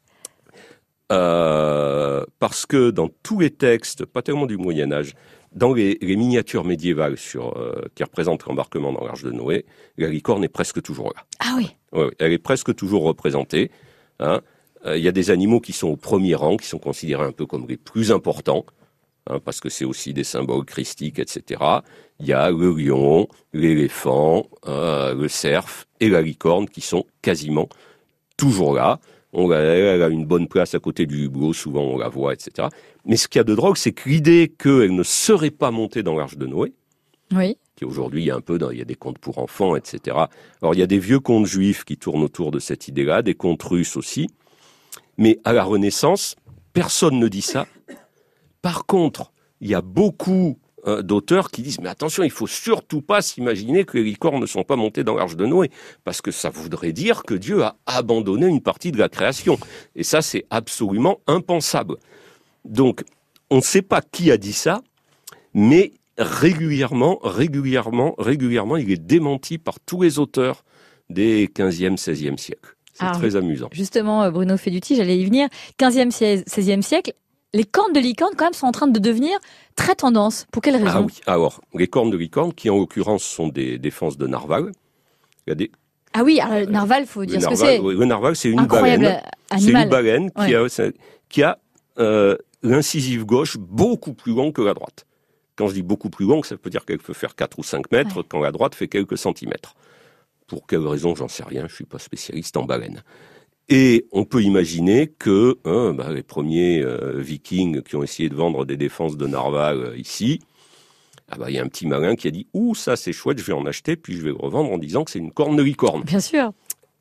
Euh, 1.12 2.24
parce 2.40 2.66
que 2.66 2.90
dans 2.90 3.10
tous 3.24 3.40
les 3.40 3.50
textes, 3.52 4.06
pas 4.06 4.22
tellement 4.22 4.46
du 4.46 4.58
Moyen 4.58 4.92
Âge, 4.92 5.14
dans 5.52 5.74
les, 5.74 5.98
les 6.02 6.16
miniatures 6.16 6.64
médiévales 6.64 7.18
sur, 7.18 7.58
euh, 7.58 7.82
qui 7.96 8.04
représentent 8.04 8.46
l'embarquement 8.46 8.94
dans 8.94 9.06
l'arche 9.06 9.24
de 9.24 9.32
Noé, 9.32 9.66
la 9.98 10.08
licorne 10.08 10.44
est 10.44 10.50
presque 10.50 10.82
toujours 10.82 11.12
là. 11.14 11.24
Ah 11.40 11.56
oui. 11.58 11.76
Ouais, 11.92 12.10
elle 12.20 12.32
est 12.32 12.38
presque 12.38 12.74
toujours 12.76 13.04
représentée. 13.04 13.70
hein. 14.20 14.40
Euh, 14.86 14.98
Il 14.98 15.04
y 15.04 15.10
a 15.10 15.12
des 15.12 15.30
animaux 15.30 15.60
qui 15.60 15.74
sont 15.74 15.90
au 15.90 15.98
premier 15.98 16.36
rang, 16.36 16.56
qui 16.56 16.68
sont 16.68 16.80
considérés 16.80 17.26
un 17.26 17.34
peu 17.34 17.46
comme 17.46 17.66
les 17.68 17.76
plus 17.78 18.12
importants, 18.14 18.66
hein, 19.28 19.40
parce 19.44 19.60
que 19.60 19.68
c'est 19.70 19.86
aussi 19.86 20.14
des 20.14 20.24
symboles 20.24 20.64
christiques, 20.66 21.20
etc. 21.20 21.62
Il 22.20 22.26
y 22.28 22.34
a 22.34 22.50
le 22.50 22.72
lion, 22.74 23.28
l'éléphant, 23.52 24.48
le 24.66 25.28
cerf 25.28 25.86
et 26.00 26.08
la 26.08 26.22
licorne 26.22 26.68
qui 26.70 26.82
sont 26.82 27.04
quasiment 27.22 27.68
toujours 28.38 28.74
là. 28.74 29.00
On 29.34 29.48
la- 29.48 29.60
elle 29.60 30.02
a 30.02 30.10
une 30.10 30.26
bonne 30.26 30.48
place 30.48 30.76
à 30.76 30.80
côté 30.80 31.06
du 31.06 31.26
hublot, 31.26 31.54
souvent 31.54 31.84
on 31.84 31.98
la 31.98 32.10
voit, 32.10 32.34
etc. 32.34 32.68
Mais 33.06 33.16
ce 33.16 33.28
qu'il 33.28 33.40
y 33.40 33.42
a 33.42 33.44
de 33.46 33.56
drôle, 33.56 33.78
c'est 33.78 33.94
que 33.94 34.10
l'idée 34.10 34.52
qu'elle 34.58 34.94
ne 34.94 35.04
serait 35.04 35.52
pas 35.52 35.72
montée 35.72 36.04
dans 36.04 36.16
l'arche 36.18 36.38
de 36.38 36.46
Noé, 36.48 36.74
Oui. 37.34 37.58
qui 37.78 37.86
aujourd'hui 37.86 38.24
il 38.24 38.26
y 38.26 38.32
a 38.32 38.36
un 38.36 38.42
peu, 38.42 38.58
dans, 38.58 38.72
il 38.72 38.80
y 38.80 38.82
a 38.82 38.86
des 38.86 38.96
contes 38.96 39.20
pour 39.20 39.38
enfants, 39.38 39.76
etc. 39.78 40.18
Alors 40.62 40.74
il 40.74 40.80
y 40.80 40.84
a 40.84 40.88
des 40.88 41.00
vieux 41.00 41.20
contes 41.22 41.46
juifs 41.46 41.86
qui 41.86 41.96
tournent 41.98 42.24
autour 42.24 42.52
de 42.52 42.60
cette 42.60 42.88
idée-là, 42.90 43.22
des 43.22 43.36
contes 43.36 43.64
russes 43.64 43.96
aussi. 43.96 44.28
Mais 45.18 45.40
à 45.46 45.54
la 45.54 45.64
Renaissance, 45.64 46.36
personne 46.74 47.18
ne 47.20 47.28
dit 47.30 47.42
ça. 47.42 47.68
Par 48.62 48.86
contre, 48.86 49.32
il 49.62 49.70
y 49.70 49.76
a 49.76 49.82
beaucoup 49.82 50.58
euh, 50.88 51.02
d'auteurs 51.02 51.52
qui 51.52 51.62
disent 51.62 51.80
mais 51.80 51.90
attention, 51.90 52.24
il 52.24 52.32
faut 52.32 52.48
surtout 52.48 53.02
pas 53.02 53.22
s'imaginer 53.22 53.86
que 53.86 53.98
les 53.98 54.04
licornes 54.04 54.40
ne 54.40 54.46
sont 54.46 54.64
pas 54.64 54.76
montées 54.76 55.04
dans 55.04 55.16
l'arche 55.16 55.36
de 55.36 55.46
Noé, 55.46 55.70
parce 56.04 56.22
que 56.22 56.32
ça 56.32 56.50
voudrait 56.50 56.94
dire 56.94 57.24
que 57.24 57.34
Dieu 57.34 57.64
a 57.64 57.76
abandonné 57.86 58.48
une 58.48 58.62
partie 58.62 58.92
de 58.92 58.98
la 58.98 59.10
création. 59.10 59.58
Et 59.96 60.04
ça, 60.04 60.22
c'est 60.22 60.46
absolument 60.50 61.20
impensable. 61.28 61.98
Donc, 62.66 63.04
on 63.50 63.58
ne 63.58 63.62
sait 63.62 63.82
pas 63.82 64.02
qui 64.02 64.32
a 64.32 64.38
dit 64.38 64.54
ça, 64.54 64.82
mais 65.54 65.94
régulièrement, 66.18 67.20
régulièrement, 67.24 68.16
régulièrement, 68.18 68.78
il 68.78 68.92
est 68.92 69.02
démenti 69.02 69.58
par 69.58 69.80
tous 69.80 70.02
les 70.02 70.20
auteurs 70.20 70.64
des 71.10 71.48
15e, 71.48 71.98
16e 71.98 72.38
siècles. 72.38 72.76
C'est 72.94 73.12
très 73.14 73.36
amusant. 73.36 73.70
Justement, 73.72 74.24
euh, 74.24 74.32
Bruno 74.32 74.58
Feduti, 74.58 74.96
j'allais 74.96 75.18
y 75.18 75.26
venir. 75.26 75.48
15e, 75.80 76.12
16e 76.12 76.82
siècle, 76.82 77.14
les 77.54 77.64
cornes 77.66 77.94
de 77.94 78.00
licorne, 78.00 78.34
quand 78.38 78.46
même, 78.46 78.54
sont 78.54 78.68
en 78.68 78.72
train 78.72 78.88
de 78.88 79.00
devenir 79.00 79.38
très 79.76 79.96
tendance. 79.96 80.46
Pour 80.52 80.62
quelle 80.62 80.76
raison? 80.76 80.90
Ah 80.94 81.02
oui, 81.02 81.14
alors, 81.28 81.62
les 81.74 81.88
cornes 81.88 82.10
de 82.10 82.18
licorne, 82.18 82.54
qui 82.54 82.70
en 82.70 82.78
l'occurrence 82.78 83.24
sont 83.24 83.48
des 83.50 83.78
défenses 83.78 84.18
de 84.18 84.28
narval. 84.28 84.72
Il 85.46 85.50
y 85.50 85.52
a 85.52 85.56
des, 85.56 85.72
Ah 86.14 86.24
oui, 86.24 86.40
alors, 86.40 86.60
le 86.60 86.66
narval, 86.68 87.06
faut 87.06 87.26
dire 87.26 87.42
ce 87.42 87.48
que 87.48 87.56
c'est. 87.56 87.80
le 87.80 88.06
narval, 88.06 88.36
c'est 88.36 88.50
une 88.50 88.60
Incroyable 88.60 89.04
baleine. 89.04 89.22
C'est 89.60 89.72
une 89.72 89.90
baleine 89.90 90.32
qui 90.32 90.56
a, 90.56 90.70
c'est- 90.70 90.96
qui 91.30 91.44
a 91.44 91.58
euh, 92.00 92.38
l'incisive 92.64 93.26
gauche 93.26 93.58
beaucoup 93.58 94.14
plus 94.14 94.34
longue 94.34 94.54
que 94.54 94.62
la 94.62 94.74
droite. 94.74 95.06
Quand 95.58 95.68
je 95.68 95.74
dis 95.74 95.82
beaucoup 95.84 96.10
plus 96.10 96.26
longue, 96.26 96.46
ça 96.46 96.56
peut 96.58 96.70
dire 96.70 96.86
qu'elle 96.86 97.00
peut 97.00 97.14
faire 97.14 97.36
4 97.36 97.60
ou 97.60 97.64
5 97.64 97.92
mètres, 97.92 98.18
Ouais. 98.18 98.24
quand 98.28 98.40
la 98.40 98.52
droite 98.52 98.76
fait 98.76 98.88
quelques 98.88 99.18
centimètres. 99.18 99.76
Pour 100.48 100.66
quelle 100.68 100.88
raison, 100.88 101.16
j'en 101.16 101.28
sais 101.28 101.44
rien, 101.44 101.66
je 101.68 101.76
suis 101.76 101.86
pas 101.86 102.00
spécialiste 102.00 102.56
en 102.58 102.64
baleine. 102.64 103.04
Et 103.74 104.06
on 104.12 104.26
peut 104.26 104.44
imaginer 104.44 105.08
que 105.08 105.58
hein, 105.64 105.94
bah, 105.94 106.12
les 106.12 106.24
premiers 106.24 106.82
euh, 106.82 107.22
vikings 107.22 107.82
qui 107.82 107.96
ont 107.96 108.04
essayé 108.04 108.28
de 108.28 108.36
vendre 108.36 108.66
des 108.66 108.76
défenses 108.76 109.16
de 109.16 109.26
narval 109.26 109.78
euh, 109.80 109.98
ici, 109.98 110.42
ah 111.30 111.38
bah, 111.38 111.46
il 111.50 111.56
y 111.56 111.58
a 111.58 111.64
un 111.64 111.70
petit 111.70 111.88
malin 111.88 112.18
qui 112.18 112.28
a 112.28 112.32
dit 112.32 112.48
«Ouh, 112.54 112.76
ça 112.76 112.98
c'est 112.98 113.14
chouette, 113.14 113.40
je 113.40 113.46
vais 113.46 113.54
en 113.54 113.66
acheter, 113.66 113.96
puis 113.96 114.18
je 114.18 114.24
vais 114.24 114.32
le 114.32 114.36
revendre 114.36 114.70
en 114.74 114.78
disant 114.78 115.06
que 115.06 115.12
c'est 115.12 115.20
une 115.20 115.32
corne 115.32 115.56
de 115.56 115.64
licorne». 115.64 116.04
Bien 116.06 116.20
sûr. 116.20 116.52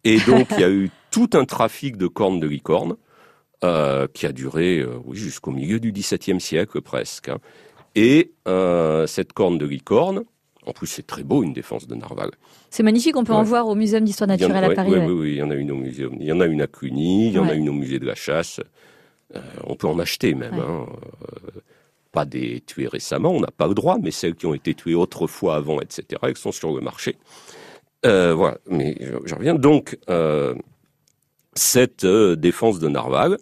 Et 0.04 0.20
donc, 0.20 0.46
il 0.52 0.60
y 0.60 0.64
a 0.64 0.70
eu 0.70 0.90
tout 1.10 1.30
un 1.32 1.44
trafic 1.44 1.96
de 1.96 2.06
cornes 2.06 2.38
de 2.38 2.46
licorne 2.46 2.94
euh, 3.64 4.06
qui 4.14 4.26
a 4.26 4.32
duré 4.32 4.86
oui, 5.06 5.16
jusqu'au 5.16 5.50
milieu 5.50 5.80
du 5.80 5.90
XVIIe 5.90 6.40
siècle 6.40 6.80
presque. 6.82 7.30
hein. 7.30 7.38
Et 7.96 8.32
cette 9.08 9.32
corne 9.32 9.58
de 9.58 9.66
licorne, 9.66 10.22
en 10.70 10.72
plus 10.72 10.86
c'est 10.86 11.06
très 11.06 11.24
beau 11.24 11.42
une 11.42 11.52
défense 11.52 11.88
de 11.88 11.94
narval. 11.96 12.30
C'est 12.70 12.84
magnifique, 12.84 13.16
on 13.16 13.24
peut 13.24 13.32
en 13.32 13.42
voir 13.42 13.66
au 13.66 13.74
Muséum 13.74 14.04
d'histoire 14.04 14.28
naturelle 14.28 14.64
à 14.64 14.70
Paris. 14.70 14.92
ouais, 14.92 14.98
ouais. 14.98 15.06
oui, 15.06 15.12
oui, 15.12 15.30
il 15.32 15.36
y 15.38 15.42
en 15.42 15.50
a 15.50 15.56
une 15.56 15.72
au 15.72 15.74
musée. 15.74 16.08
Il 16.18 16.26
y 16.26 16.32
en 16.32 16.40
a 16.40 16.46
une 16.46 16.62
à 16.62 16.68
Cluny, 16.68 17.28
il 17.28 17.34
y 17.34 17.38
en 17.38 17.48
a 17.48 17.54
une 17.54 17.68
au 17.68 17.72
musée 17.72 17.98
de 17.98 18.06
la 18.06 18.14
chasse. 18.14 18.60
Euh, 19.34 19.40
on 19.64 19.74
peut 19.74 19.88
en 19.88 19.98
acheter 19.98 20.34
même. 20.34 20.54
Hein. 20.54 20.86
Euh, 21.22 21.60
pas 22.12 22.24
des 22.24 22.62
tuées 22.66 22.88
récemment, 22.88 23.30
on 23.30 23.40
n'a 23.40 23.50
pas 23.56 23.66
le 23.66 23.74
droit, 23.74 23.98
mais 24.00 24.10
celles 24.12 24.34
qui 24.34 24.46
ont 24.46 24.54
été 24.54 24.74
tuées 24.74 24.94
autrefois 24.94 25.56
avant, 25.56 25.80
etc., 25.80 26.04
elles 26.22 26.36
sont 26.36 26.52
sur 26.52 26.72
le 26.72 26.80
marché. 26.80 27.16
Euh, 28.06 28.32
voilà, 28.34 28.58
mais 28.68 28.96
je, 29.24 29.34
reviens. 29.34 29.54
Donc, 29.54 29.98
cette 31.54 32.06
défense 32.06 32.78
de 32.78 32.88
narval, 32.88 33.38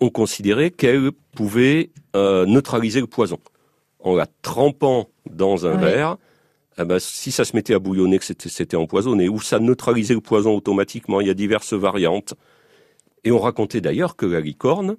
on 0.00 0.10
considérait 0.10 0.70
qu'elle 0.70 1.12
pouvait 1.34 1.90
neutraliser 2.14 3.00
le 3.00 3.06
poison. 3.06 3.38
En 4.02 4.14
la 4.14 4.26
trempant 4.42 5.08
dans 5.30 5.66
un 5.66 5.76
Ouais. 5.76 5.92
verre, 5.92 6.16
eh 6.78 6.84
ben, 6.84 6.98
si 6.98 7.30
ça 7.30 7.44
se 7.44 7.54
mettait 7.54 7.74
à 7.74 7.78
bouillonner, 7.78 8.18
que 8.18 8.24
c'était- 8.24 8.76
empoisonné, 8.76 9.28
ou 9.28 9.40
ça 9.40 9.58
neutralisait 9.58 10.14
le 10.14 10.20
poison 10.20 10.56
automatiquement, 10.56 11.20
il 11.20 11.26
y 11.26 11.30
a 11.30 11.34
diverses 11.34 11.72
variantes. 11.74 12.34
Et 13.24 13.30
on 13.30 13.38
racontait 13.38 13.80
d'ailleurs 13.80 14.16
que 14.16 14.26
la 14.26 14.40
licorne, 14.40 14.96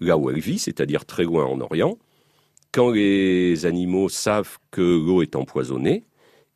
là 0.00 0.16
où 0.16 0.30
elle 0.30 0.40
vit, 0.40 0.58
c'est-à-dire 0.58 1.04
très 1.04 1.24
loin 1.24 1.44
en 1.44 1.60
Orient, 1.60 1.98
quand 2.72 2.90
les 2.90 3.66
animaux 3.66 4.08
savent 4.08 4.56
que 4.70 4.80
l'eau 4.80 5.20
est 5.20 5.36
empoisonnée, 5.36 6.04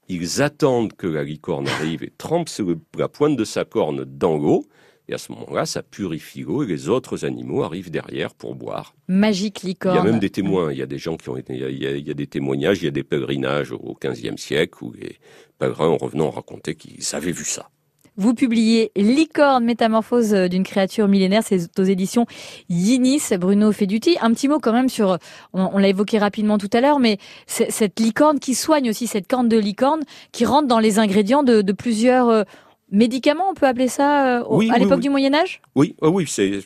ils 0.08 0.40
attendent 0.40 0.94
que 0.94 1.06
la 1.06 1.24
licorne 1.24 1.68
arrive 1.68 2.02
et 2.02 2.12
trempe 2.16 2.48
la 2.96 3.08
pointe 3.08 3.36
de 3.36 3.44
sa 3.44 3.64
corne 3.66 4.04
dans 4.04 4.36
l'eau, 4.38 4.64
et 5.08 5.14
à 5.14 5.18
ce 5.18 5.30
moment-là, 5.32 5.66
ça 5.66 5.82
purifie 5.82 6.42
l'eau 6.42 6.62
et 6.62 6.66
les 6.66 6.88
autres 6.88 7.24
animaux 7.24 7.62
arrivent 7.62 7.90
derrière 7.90 8.34
pour 8.34 8.54
boire. 8.54 8.94
Magique 9.08 9.62
Il 9.62 9.68
licorne. 9.68 9.96
y 9.96 9.98
a 9.98 10.02
même 10.02 10.18
des 10.18 10.30
témoins, 10.30 10.72
il 10.72 10.78
y 10.78 10.82
a 10.82 10.86
des 10.86 10.98
gens 10.98 11.16
qui 11.16 11.28
ont 11.28 11.36
été, 11.36 11.54
il 11.54 11.60
y 11.60 11.64
a, 11.86 11.92
il 11.92 11.98
y 11.98 12.10
il 12.10 12.14
des 12.14 12.26
témoignages, 12.26 12.82
il 12.82 12.86
y 12.86 12.88
a 12.88 12.92
des 12.92 13.04
pèlerinages 13.04 13.72
au 13.72 13.96
XVe 14.02 14.36
siècle 14.36 14.82
où 14.82 14.92
les 14.92 15.18
pèlerins 15.58 15.88
en 15.88 15.96
revenant 15.96 16.30
racontaient 16.30 16.74
qu'ils 16.74 17.14
avaient 17.14 17.32
vu 17.32 17.44
ça. 17.44 17.70
Vous 18.18 18.32
publiez 18.32 18.92
Licorne, 18.96 19.64
métamorphose 19.64 20.32
d'une 20.32 20.62
créature 20.62 21.06
millénaire, 21.06 21.42
c'est 21.44 21.78
aux 21.78 21.84
éditions 21.84 22.24
Yinis, 22.70 23.20
Bruno 23.38 23.70
Feduti. 23.72 24.16
Un 24.22 24.32
petit 24.32 24.48
mot 24.48 24.58
quand 24.58 24.72
même 24.72 24.88
sur, 24.88 25.18
on, 25.52 25.68
on 25.74 25.78
l'a 25.78 25.88
évoqué 25.88 26.18
rapidement 26.18 26.56
tout 26.56 26.70
à 26.72 26.80
l'heure, 26.80 26.98
mais 26.98 27.18
cette 27.46 28.00
licorne 28.00 28.38
qui 28.38 28.54
soigne 28.54 28.88
aussi, 28.88 29.06
cette 29.06 29.28
corne 29.28 29.50
de 29.50 29.58
licorne 29.58 30.00
qui 30.32 30.46
rentre 30.46 30.66
dans 30.66 30.78
les 30.78 30.98
ingrédients 30.98 31.42
de, 31.42 31.60
de 31.60 31.72
plusieurs 31.72 32.46
médicaments, 32.90 33.50
on 33.50 33.54
peut 33.54 33.66
appeler 33.66 33.88
ça, 33.88 34.40
euh, 34.40 34.44
Oui, 34.48 34.70
à 34.70 34.78
l'époque 34.78 34.96
oui. 34.98 35.02
du 35.02 35.10
Moyen-Âge? 35.10 35.60
Oui, 35.74 35.94
ah 36.02 36.08
oui, 36.08 36.24
c'est. 36.28 36.60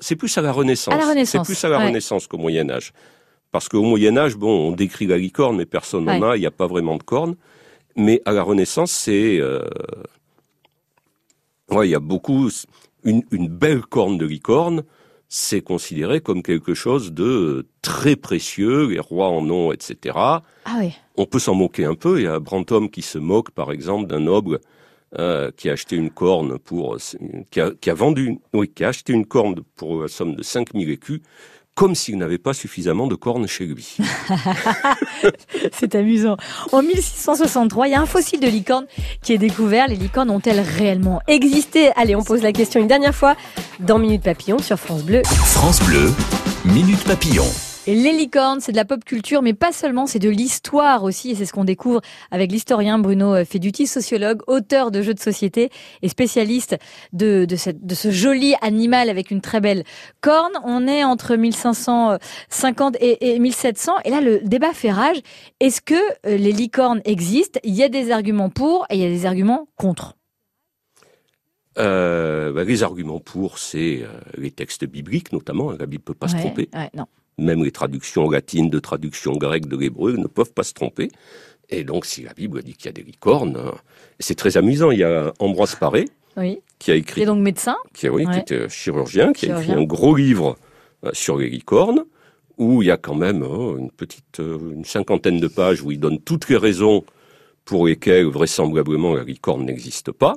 C'est 0.00 0.16
plus 0.16 0.36
à 0.36 0.42
la 0.42 0.50
Renaissance. 0.52 0.92
À 0.92 0.98
la 0.98 1.06
Renaissance, 1.08 1.46
C'est 1.46 1.52
plus 1.54 1.64
à 1.64 1.68
la 1.68 1.78
ouais. 1.78 1.86
Renaissance 1.86 2.26
qu'au 2.26 2.38
Moyen 2.38 2.68
Âge, 2.68 2.92
Parce 3.52 3.68
qu'au 3.68 3.82
Moyen 3.82 4.16
Âge, 4.18 4.36
bon, 4.36 4.68
on 4.68 4.72
décrit 4.72 5.06
la 5.06 5.16
licorne, 5.18 5.56
mais 5.56 5.66
personne 5.66 6.04
n'en 6.04 6.20
Ouais. 6.20 6.26
a, 6.32 6.36
il 6.36 6.40
n'y 6.40 6.46
a 6.46 6.50
pas 6.50 6.66
vraiment 6.66 6.96
de 6.96 7.02
cornes. 7.04 7.36
Mais 7.96 8.20
à 8.24 8.32
la 8.32 8.42
Renaissance, 8.42 8.90
c'est... 8.92 9.38
euh, 9.40 9.62
Ouais, 11.70 11.86
il 11.88 11.90
y 11.90 11.94
a 11.94 12.00
beaucoup... 12.00 12.48
Une, 13.04 13.22
une 13.30 13.48
belle 13.48 13.82
corne 13.82 14.18
de 14.18 14.26
licorne, 14.26 14.82
c'est 15.28 15.60
considéré 15.60 16.20
comme 16.20 16.42
quelque 16.42 16.74
chose 16.74 17.12
de 17.12 17.66
très 17.80 18.16
précieux, 18.16 18.88
les 18.88 18.98
rois 18.98 19.28
en 19.28 19.48
ont, 19.48 19.70
etc. 19.72 20.16
Ah 20.16 20.42
oui. 20.80 20.92
On 21.16 21.24
peut 21.26 21.38
s'en 21.38 21.54
moquer 21.54 21.84
un 21.84 21.94
peu. 21.94 22.18
Il 22.18 22.24
y 22.24 22.26
a 22.26 22.40
Brantôme 22.40 22.90
qui 22.90 23.02
se 23.02 23.18
moque, 23.18 23.50
par 23.52 23.70
exemple, 23.70 24.08
d'un 24.08 24.20
noble 24.20 24.58
euh, 25.18 25.50
qui 25.56 25.70
a 25.70 25.72
acheté 25.72 25.96
une 25.96 26.10
corne 26.10 26.58
pour, 26.58 26.98
qui 27.50 27.60
a, 27.60 27.70
qui 27.80 27.90
a 27.90 27.94
vendu, 27.94 28.38
oui, 28.52 28.68
qui 28.68 28.84
a 28.84 28.88
acheté 28.88 29.12
une 29.12 29.26
corne 29.26 29.56
pour 29.76 30.02
la 30.02 30.08
somme 30.08 30.34
de 30.34 30.42
5000 30.42 30.90
écus, 30.90 31.20
comme 31.74 31.94
s'il 31.94 32.18
n'avait 32.18 32.38
pas 32.38 32.54
suffisamment 32.54 33.06
de 33.06 33.14
cornes 33.14 33.46
chez 33.46 33.64
lui. 33.64 33.96
C'est 35.72 35.94
amusant. 35.94 36.36
En 36.72 36.82
1663, 36.82 37.86
il 37.86 37.92
y 37.92 37.94
a 37.94 38.00
un 38.00 38.06
fossile 38.06 38.40
de 38.40 38.48
licorne 38.48 38.86
qui 39.22 39.32
est 39.32 39.38
découvert. 39.38 39.86
Les 39.86 39.94
licornes 39.94 40.30
ont-elles 40.30 40.60
réellement 40.60 41.20
existé? 41.28 41.90
Allez, 41.94 42.16
on 42.16 42.24
pose 42.24 42.42
la 42.42 42.52
question 42.52 42.80
une 42.80 42.88
dernière 42.88 43.14
fois 43.14 43.36
dans 43.78 44.00
Minute 44.00 44.24
Papillon 44.24 44.58
sur 44.58 44.76
France 44.76 45.04
Bleu. 45.04 45.22
France 45.24 45.80
Bleu, 45.84 46.12
Minute 46.64 47.04
Papillon. 47.04 47.46
Et 47.88 47.94
les 47.94 48.12
licornes, 48.12 48.60
c'est 48.60 48.72
de 48.72 48.76
la 48.76 48.84
pop 48.84 49.02
culture, 49.02 49.40
mais 49.40 49.54
pas 49.54 49.72
seulement, 49.72 50.06
c'est 50.06 50.18
de 50.18 50.28
l'histoire 50.28 51.04
aussi. 51.04 51.30
Et 51.30 51.34
c'est 51.34 51.46
ce 51.46 51.54
qu'on 51.54 51.64
découvre 51.64 52.02
avec 52.30 52.52
l'historien 52.52 52.98
Bruno 52.98 53.42
Feduti, 53.46 53.86
sociologue, 53.86 54.42
auteur 54.46 54.90
de 54.90 55.00
jeux 55.00 55.14
de 55.14 55.18
société 55.18 55.70
et 56.02 56.10
spécialiste 56.10 56.76
de, 57.14 57.46
de, 57.46 57.56
cette, 57.56 57.86
de 57.86 57.94
ce 57.94 58.10
joli 58.10 58.54
animal 58.60 59.08
avec 59.08 59.30
une 59.30 59.40
très 59.40 59.62
belle 59.62 59.84
corne. 60.20 60.52
On 60.64 60.86
est 60.86 61.02
entre 61.02 61.34
1550 61.34 62.96
et, 63.00 63.34
et 63.34 63.38
1700. 63.38 63.92
Et 64.04 64.10
là, 64.10 64.20
le 64.20 64.40
débat 64.40 64.74
fait 64.74 64.92
rage. 64.92 65.22
Est-ce 65.58 65.80
que 65.80 65.94
euh, 65.94 66.36
les 66.36 66.52
licornes 66.52 67.00
existent? 67.06 67.58
Il 67.64 67.74
y 67.74 67.82
a 67.82 67.88
des 67.88 68.10
arguments 68.10 68.50
pour 68.50 68.84
et 68.90 68.96
il 68.96 69.00
y 69.00 69.06
a 69.06 69.08
des 69.08 69.24
arguments 69.24 69.66
contre. 69.76 70.14
Euh, 71.78 72.52
bah, 72.52 72.64
les 72.64 72.82
arguments 72.82 73.20
pour, 73.20 73.56
c'est 73.58 74.02
euh, 74.02 74.08
les 74.36 74.50
textes 74.50 74.84
bibliques, 74.84 75.32
notamment. 75.32 75.72
La 75.72 75.86
Bible 75.86 76.04
peut 76.04 76.12
pas 76.12 76.28
se 76.28 76.36
tromper. 76.36 76.68
ouais, 76.74 76.90
non. 76.92 77.06
Même 77.38 77.64
les 77.64 77.70
traductions 77.70 78.28
latines 78.28 78.70
de 78.70 78.78
traductions 78.78 79.32
grecques 79.36 79.68
de 79.68 79.76
l'hébreu 79.76 80.16
ne 80.16 80.26
peuvent 80.26 80.52
pas 80.52 80.64
se 80.64 80.74
tromper. 80.74 81.10
Et 81.70 81.84
donc, 81.84 82.06
si 82.06 82.22
la 82.22 82.32
Bible 82.32 82.62
dit 82.62 82.74
qu'il 82.74 82.86
y 82.86 82.88
a 82.88 82.92
des 82.92 83.02
licornes, 83.02 83.56
euh, 83.56 83.70
c'est 84.18 84.34
très 84.34 84.56
amusant. 84.56 84.90
Il 84.90 84.98
y 84.98 85.04
a 85.04 85.32
Ambroise 85.38 85.76
Paré 85.76 86.06
Oui. 86.36 86.60
qui 86.78 86.90
a 86.90 86.94
écrit 86.94 87.22
est 87.22 87.26
donc 87.26 87.40
médecin. 87.40 87.76
qui, 87.92 88.08
oui, 88.08 88.26
qui 88.32 88.38
était 88.38 88.68
chirurgien, 88.68 89.32
qui 89.32 89.50
a 89.50 89.60
écrit 89.60 89.72
un 89.72 89.84
gros 89.84 90.16
livre 90.16 90.56
euh, 91.04 91.10
sur 91.12 91.36
les 91.36 91.48
licornes, 91.48 92.04
où 92.56 92.82
il 92.82 92.86
y 92.86 92.90
a 92.90 92.96
quand 92.96 93.14
même 93.14 93.42
oh, 93.42 93.76
une 93.76 93.90
petite, 93.90 94.40
euh, 94.40 94.58
une 94.74 94.84
cinquantaine 94.84 95.40
de 95.40 95.48
pages 95.48 95.82
où 95.82 95.92
il 95.92 96.00
donne 96.00 96.18
toutes 96.20 96.48
les 96.48 96.56
raisons 96.56 97.04
pour 97.64 97.86
lesquelles 97.86 98.26
vraisemblablement 98.26 99.14
la 99.14 99.24
licorne 99.24 99.64
n'existe 99.64 100.10
pas. 100.10 100.36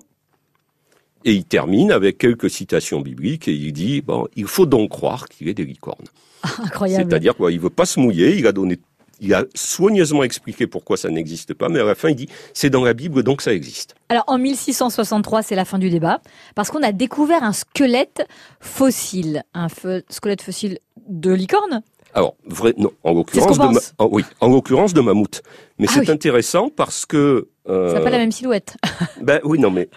Et 1.25 1.33
il 1.33 1.45
termine 1.45 1.91
avec 1.91 2.17
quelques 2.17 2.49
citations 2.49 3.01
bibliques 3.01 3.47
et 3.47 3.53
il 3.53 3.71
dit 3.73 4.01
bon, 4.01 4.27
il 4.35 4.45
faut 4.47 4.65
donc 4.65 4.89
croire 4.89 5.27
qu'il 5.29 5.47
est 5.47 5.53
des 5.53 5.65
licornes. 5.65 6.05
Incroyable. 6.59 7.09
C'est-à-dire 7.09 7.35
quoi, 7.35 7.51
il 7.51 7.59
veut 7.59 7.69
pas 7.69 7.85
se 7.85 7.99
mouiller, 7.99 8.35
il 8.37 8.47
a 8.47 8.51
donné, 8.51 8.79
il 9.19 9.33
a 9.35 9.45
soigneusement 9.53 10.23
expliqué 10.23 10.65
pourquoi 10.65 10.97
ça 10.97 11.09
n'existe 11.09 11.53
pas, 11.53 11.69
mais 11.69 11.79
à 11.79 11.83
la 11.83 11.93
fin 11.93 12.09
il 12.09 12.15
dit 12.15 12.27
c'est 12.53 12.71
dans 12.71 12.83
la 12.83 12.93
Bible 12.95 13.21
donc 13.21 13.43
ça 13.43 13.53
existe. 13.53 13.93
Alors 14.09 14.23
en 14.25 14.39
1663, 14.39 15.43
c'est 15.43 15.55
la 15.55 15.65
fin 15.65 15.77
du 15.77 15.91
débat, 15.91 16.21
parce 16.55 16.71
qu'on 16.71 16.81
a 16.81 16.91
découvert 16.91 17.43
un 17.43 17.53
squelette 17.53 18.25
fossile, 18.59 19.43
un 19.53 19.67
squelette 20.09 20.41
fossile 20.41 20.79
de 21.07 21.31
licorne. 21.31 21.81
Alors, 22.13 22.35
vrai, 22.45 22.73
non, 22.77 22.91
en 23.03 23.13
l'occurrence 23.13 23.57
de, 23.57 23.63
ma- 23.67 23.79
oh, 23.99 24.09
oui, 24.11 24.23
en 24.41 24.49
l'occurrence 24.49 24.93
de 24.93 24.99
mammouth. 24.99 25.41
Mais 25.79 25.85
Ah 25.89 25.93
c'est 25.93 25.99
oui. 26.01 26.09
intéressant 26.11 26.67
parce 26.69 27.05
que, 27.05 27.47
euh, 27.69 27.87
Ça 27.93 27.99
n'a 27.99 28.01
pas 28.01 28.09
la 28.09 28.17
même 28.17 28.33
silhouette. 28.33 28.75
ben 29.21 29.39
oui, 29.45 29.59
non, 29.59 29.71
mais 29.71 29.87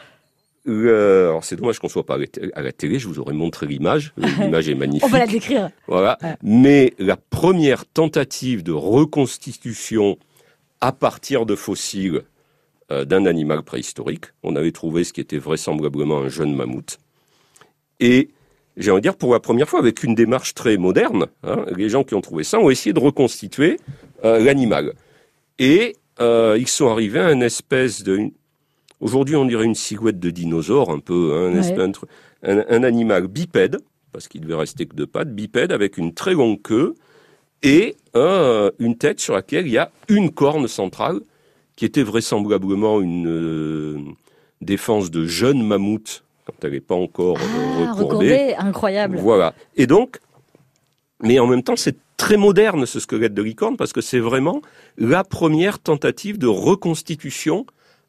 euh, 0.66 1.28
alors 1.28 1.44
c'est 1.44 1.56
dommage 1.56 1.78
qu'on 1.78 1.88
soit 1.88 2.06
pas 2.06 2.18
à 2.54 2.62
la 2.62 2.72
télé. 2.72 2.98
Je 2.98 3.08
vous 3.08 3.18
aurais 3.18 3.34
montré 3.34 3.66
l'image. 3.66 4.14
L'image 4.40 4.68
est 4.68 4.74
magnifique. 4.74 5.04
On 5.04 5.08
va 5.08 5.18
la 5.18 5.26
décrire. 5.26 5.70
Voilà. 5.86 6.18
Ouais. 6.22 6.36
Mais 6.42 6.94
la 6.98 7.16
première 7.16 7.86
tentative 7.86 8.62
de 8.62 8.72
reconstitution 8.72 10.18
à 10.80 10.92
partir 10.92 11.46
de 11.46 11.54
fossiles 11.54 12.22
euh, 12.90 13.04
d'un 13.04 13.26
animal 13.26 13.62
préhistorique, 13.62 14.26
on 14.42 14.56
avait 14.56 14.72
trouvé 14.72 15.04
ce 15.04 15.12
qui 15.12 15.20
était 15.20 15.38
vraisemblablement 15.38 16.18
un 16.18 16.28
jeune 16.28 16.54
mammouth. 16.54 16.98
Et 18.00 18.30
j'ai 18.76 18.90
envie 18.90 19.00
de 19.00 19.04
dire, 19.04 19.16
pour 19.16 19.32
la 19.32 19.40
première 19.40 19.68
fois, 19.68 19.78
avec 19.78 20.02
une 20.02 20.14
démarche 20.14 20.54
très 20.54 20.76
moderne, 20.76 21.26
hein, 21.44 21.64
les 21.76 21.88
gens 21.88 22.04
qui 22.04 22.14
ont 22.14 22.20
trouvé 22.20 22.44
ça 22.44 22.58
ont 22.58 22.70
essayé 22.70 22.92
de 22.92 23.00
reconstituer 23.00 23.78
euh, 24.24 24.38
l'animal. 24.40 24.94
Et 25.58 25.96
euh, 26.20 26.56
ils 26.58 26.68
sont 26.68 26.88
arrivés 26.88 27.20
à 27.20 27.32
une 27.32 27.42
espèce 27.42 28.02
de... 28.02 28.30
Aujourd'hui, 29.04 29.36
on 29.36 29.44
dirait 29.44 29.66
une 29.66 29.74
silhouette 29.74 30.18
de 30.18 30.30
dinosaure, 30.30 30.90
un 30.90 30.98
peu, 30.98 31.32
hein, 31.34 31.50
un, 31.50 31.52
Ouais. 31.52 31.58
espèce- 31.60 31.78
un 31.78 31.90
tr- 31.90 32.04
un- 32.42 32.64
un 32.68 32.82
animal 32.82 33.26
bipède, 33.28 33.76
parce 34.12 34.28
qu'il 34.28 34.40
devait 34.40 34.54
rester 34.54 34.86
que 34.86 34.96
deux 34.96 35.06
pattes, 35.06 35.34
bipède, 35.34 35.72
avec 35.72 35.98
une 35.98 36.14
très 36.14 36.32
longue 36.32 36.60
queue 36.62 36.94
et 37.62 37.96
euh, 38.16 38.70
une 38.78 38.96
tête 38.96 39.20
sur 39.20 39.34
laquelle 39.34 39.66
il 39.66 39.72
y 39.74 39.78
a 39.78 39.90
une 40.08 40.30
corne 40.30 40.68
centrale, 40.68 41.20
qui 41.76 41.84
était 41.84 42.02
vraisemblablement 42.02 43.00
une 43.02 43.26
euh, 43.28 43.98
défense 44.62 45.10
de 45.10 45.26
jeune 45.26 45.62
mammouth, 45.66 46.24
quand 46.46 46.54
elle 46.64 46.72
n'est 46.72 46.80
pas 46.80 46.94
encore 46.94 47.36
euh, 47.36 47.84
Ah, 47.86 47.92
recourbée. 47.92 48.04
recourbé, 48.04 48.54
incroyable. 48.56 49.16
Voilà. 49.18 49.54
Et 49.76 49.86
donc, 49.86 50.18
mais 51.22 51.38
en 51.40 51.46
même 51.46 51.62
temps, 51.62 51.76
c'est 51.76 51.96
très 52.16 52.36
moderne 52.38 52.86
ce 52.86 53.00
squelette 53.00 53.34
de 53.34 53.42
licorne 53.42 53.76
parce 53.76 53.92
que 53.92 54.00
c'est 54.00 54.20
vraiment 54.20 54.62
la 54.96 55.24
première 55.24 55.78
tentative 55.78 56.38
de 56.38 56.46
reconstitution 56.46 57.66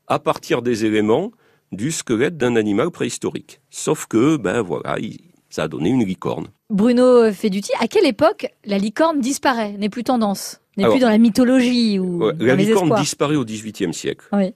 à 0.07 0.19
partir 0.19 0.61
des 0.61 0.85
éléments 0.85 1.31
du 1.71 1.91
squelette 1.91 2.37
d'un 2.37 2.55
animal 2.55 2.91
préhistorique. 2.91 3.59
Sauf 3.69 4.05
que, 4.05 4.37
ben 4.37 4.61
voilà, 4.61 4.97
il- 4.99 5.19
ça 5.49 5.63
a 5.63 5.67
donné 5.67 5.89
une 5.89 6.03
licorne. 6.05 6.47
Bruno 6.69 7.31
Feduti, 7.31 7.71
à 7.79 7.87
quelle 7.87 8.05
époque 8.05 8.47
la 8.65 8.77
licorne 8.77 9.19
disparaît, 9.19 9.71
n'est 9.73 9.89
plus 9.89 10.03
tendance, 10.03 10.59
n'est 10.77 10.87
plus 10.89 10.99
dans 10.99 11.09
la 11.09 11.17
mythologie 11.17 11.97
ou 11.99 12.25
Ouais, 12.25 12.33
dans 12.33 12.45
la 12.45 12.55
les 12.55 12.65
licorne 12.65 12.85
espoirs 12.87 12.99
disparaît 13.01 13.35
au 13.35 13.45
XVIIIe 13.45 13.93
siècle. 13.93 14.25
Oui. 14.33 14.53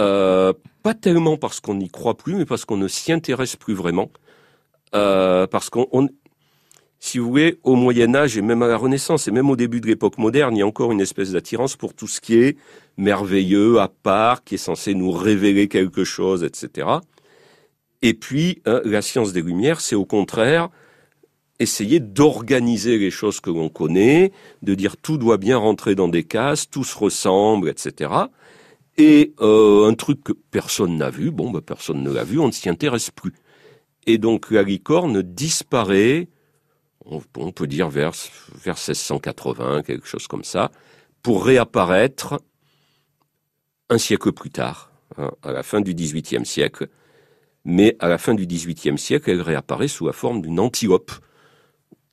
Euh, 0.00 0.52
pas 0.82 0.94
tellement 0.94 1.36
parce 1.36 1.60
qu'on 1.60 1.74
n'y 1.74 1.90
croit 1.90 2.16
plus, 2.16 2.34
mais 2.34 2.46
parce 2.46 2.64
qu'on 2.64 2.76
ne 2.78 2.88
s'y 2.88 3.12
intéresse 3.12 3.56
plus 3.56 3.74
vraiment. 3.74 4.10
Euh, 4.94 5.46
parce 5.46 5.70
qu'on, 5.70 5.86
on- 5.92 6.08
si 7.04 7.18
vous 7.18 7.30
voulez, 7.30 7.58
au 7.64 7.74
Moyen 7.74 8.14
Âge 8.14 8.38
et 8.38 8.42
même 8.42 8.62
à 8.62 8.68
la 8.68 8.76
Renaissance 8.76 9.26
et 9.26 9.32
même 9.32 9.50
au 9.50 9.56
début 9.56 9.80
de 9.80 9.88
l'époque 9.88 10.18
moderne, 10.18 10.54
il 10.54 10.60
y 10.60 10.62
a 10.62 10.66
encore 10.68 10.92
une 10.92 11.00
espèce 11.00 11.32
d'attirance 11.32 11.74
pour 11.74 11.94
tout 11.94 12.06
ce 12.06 12.20
qui 12.20 12.36
est 12.36 12.56
merveilleux, 12.96 13.80
à 13.80 13.88
part, 13.88 14.44
qui 14.44 14.54
est 14.54 14.58
censé 14.58 14.94
nous 14.94 15.10
révéler 15.10 15.66
quelque 15.66 16.04
chose, 16.04 16.44
etc. 16.44 16.86
Et 18.02 18.14
puis, 18.14 18.62
hein, 18.66 18.80
la 18.84 19.02
science 19.02 19.32
des 19.32 19.42
Lumières, 19.42 19.80
c'est 19.80 19.96
au 19.96 20.04
contraire 20.04 20.68
essayer 21.58 21.98
d'organiser 21.98 22.98
les 22.98 23.10
choses 23.10 23.40
que 23.40 23.50
l'on 23.50 23.68
connaît, 23.68 24.30
de 24.62 24.76
dire 24.76 24.96
tout 24.96 25.18
doit 25.18 25.38
bien 25.38 25.56
rentrer 25.56 25.96
dans 25.96 26.08
des 26.08 26.22
cases, 26.22 26.70
tout 26.70 26.84
se 26.84 26.96
ressemble, 26.96 27.68
etc. 27.68 28.12
Et 28.96 29.32
euh, 29.40 29.88
un 29.88 29.94
truc 29.94 30.22
que 30.22 30.32
personne 30.52 30.98
n'a 30.98 31.10
vu, 31.10 31.32
bon, 31.32 31.50
ben, 31.50 31.62
personne 31.62 32.04
ne 32.04 32.12
l'a 32.12 32.22
vu, 32.22 32.38
on 32.38 32.46
ne 32.46 32.52
s'y 32.52 32.68
intéresse 32.68 33.10
plus. 33.10 33.32
Et 34.06 34.18
donc 34.18 34.52
la 34.52 34.62
licorne 34.62 35.20
disparaît, 35.20 36.28
on, 37.04 37.52
peut 37.52 37.66
dire 37.66 37.88
vers, 37.88 38.12
vers 38.54 38.76
1680, 38.76 39.82
quelque 39.82 40.06
chose 40.06 40.26
comme 40.26 40.44
ça, 40.44 40.70
pour 41.22 41.44
réapparaître 41.44 42.40
un 43.88 43.98
siècle 43.98 44.32
plus 44.32 44.50
tard, 44.50 44.90
hein, 45.18 45.30
à 45.42 45.52
la 45.52 45.62
fin 45.62 45.80
du 45.80 45.94
XVIIIe 45.94 46.46
siècle. 46.46 46.88
Mais 47.64 47.96
à 48.00 48.08
la 48.08 48.18
fin 48.18 48.34
du 48.34 48.46
XVIIIe 48.46 48.98
siècle, 48.98 49.30
elle 49.30 49.40
réapparaît 49.40 49.88
sous 49.88 50.06
la 50.06 50.12
forme 50.12 50.42
d'une 50.42 50.58
antilope. 50.58 51.12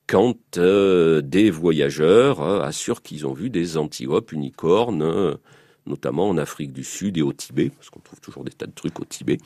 Quand 0.06 0.58
euh, 0.58 1.22
des 1.22 1.52
voyageurs 1.52 2.42
euh, 2.42 2.62
assurent 2.62 3.02
qu'ils 3.02 3.28
ont 3.28 3.34
vu 3.34 3.50
des 3.50 3.78
antilopes 3.78 4.32
unicornes, 4.32 5.04
euh, 5.04 5.36
notamment 5.86 6.30
en 6.30 6.38
Afrique 6.38 6.74
du 6.74 6.84
Sud 6.84 7.18
et 7.18 7.22
au 7.22 7.34
Tibet, 7.34 7.70
parce 7.70 7.90
qu'on 7.90 8.00
trouve 8.00 8.20
toujours 8.20 8.44
des 8.44 8.52
tas 8.52 8.68
de 8.68 8.74
trucs 8.74 9.00
au 9.00 9.06
Tibet. 9.06 9.38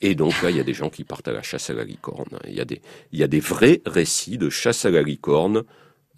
Et 0.00 0.14
donc 0.14 0.42
là, 0.42 0.50
il 0.50 0.56
y 0.56 0.60
a 0.60 0.64
des 0.64 0.74
gens 0.74 0.90
qui 0.90 1.04
partent 1.04 1.28
à 1.28 1.32
la 1.32 1.42
chasse 1.42 1.70
à 1.70 1.74
la 1.74 1.84
licorne. 1.84 2.38
Il 2.46 2.54
y 2.54 2.60
a 2.60 2.64
des, 2.64 2.80
il 3.12 3.18
y 3.18 3.22
a 3.22 3.28
des 3.28 3.40
vrais 3.40 3.80
récits 3.86 4.38
de 4.38 4.50
chasse 4.50 4.84
à 4.84 4.90
la 4.90 5.02
licorne 5.02 5.62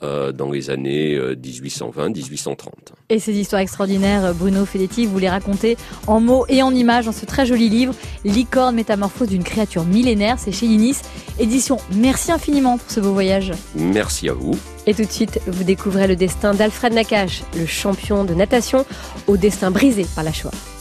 euh, 0.03 0.31
dans 0.31 0.51
les 0.51 0.69
années 0.69 1.15
euh, 1.15 1.35
1820-1830. 1.37 2.69
Et 3.09 3.19
ces 3.19 3.33
histoires 3.33 3.63
extraordinaires, 3.63 4.35
Bruno 4.35 4.67
Fedetti, 4.67 5.07
vous 5.07 5.19
les 5.19 5.31
racontez 5.31 5.79
en 6.07 6.21
mots 6.21 6.45
et 6.51 6.63
en 6.63 6.75
images 6.75 7.07
dans 7.07 7.13
ce 7.13 7.25
très 7.25 7.47
joli 7.47 7.71
livre, 7.71 7.95
Licorne 8.23 8.75
métamorphose 8.75 9.29
d'une 9.29 9.43
créature 9.43 9.85
millénaire, 9.85 10.39
c'est 10.39 10.53
chez 10.53 10.67
Inis, 10.67 10.99
édition. 11.39 11.79
Merci 11.95 12.31
infiniment 12.31 12.77
pour 12.77 12.91
ce 12.91 13.01
beau 13.01 13.15
voyage. 13.15 13.53
Merci 13.75 14.29
à 14.29 14.35
vous. 14.35 14.59
Et 14.87 14.93
tout 14.93 15.05
de 15.05 15.11
suite, 15.11 15.41
vous 15.47 15.65
découvrez 15.65 16.07
le 16.07 16.17
destin 16.17 16.53
d'Alfred 16.53 16.93
Nakache, 16.93 17.43
le 17.57 17.65
champion 17.65 18.25
de 18.25 18.35
natation 18.35 18.85
au 19.27 19.39
destin 19.39 19.71
brisé 19.71 20.05
par 20.15 20.25
la 20.25 20.33
Shoah. 20.35 20.76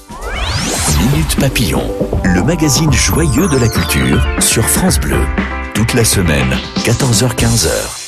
Minute 0.99 1.35
Papillon, 1.39 1.83
le 2.23 2.43
magazine 2.43 2.91
joyeux 2.91 3.47
de 3.47 3.57
la 3.57 3.67
culture 3.67 4.25
sur 4.39 4.67
France 4.67 4.99
Bleu. 4.99 5.21
Toute 5.73 5.93
la 5.93 6.05
semaine, 6.05 6.57
14h-15h. 6.85 8.04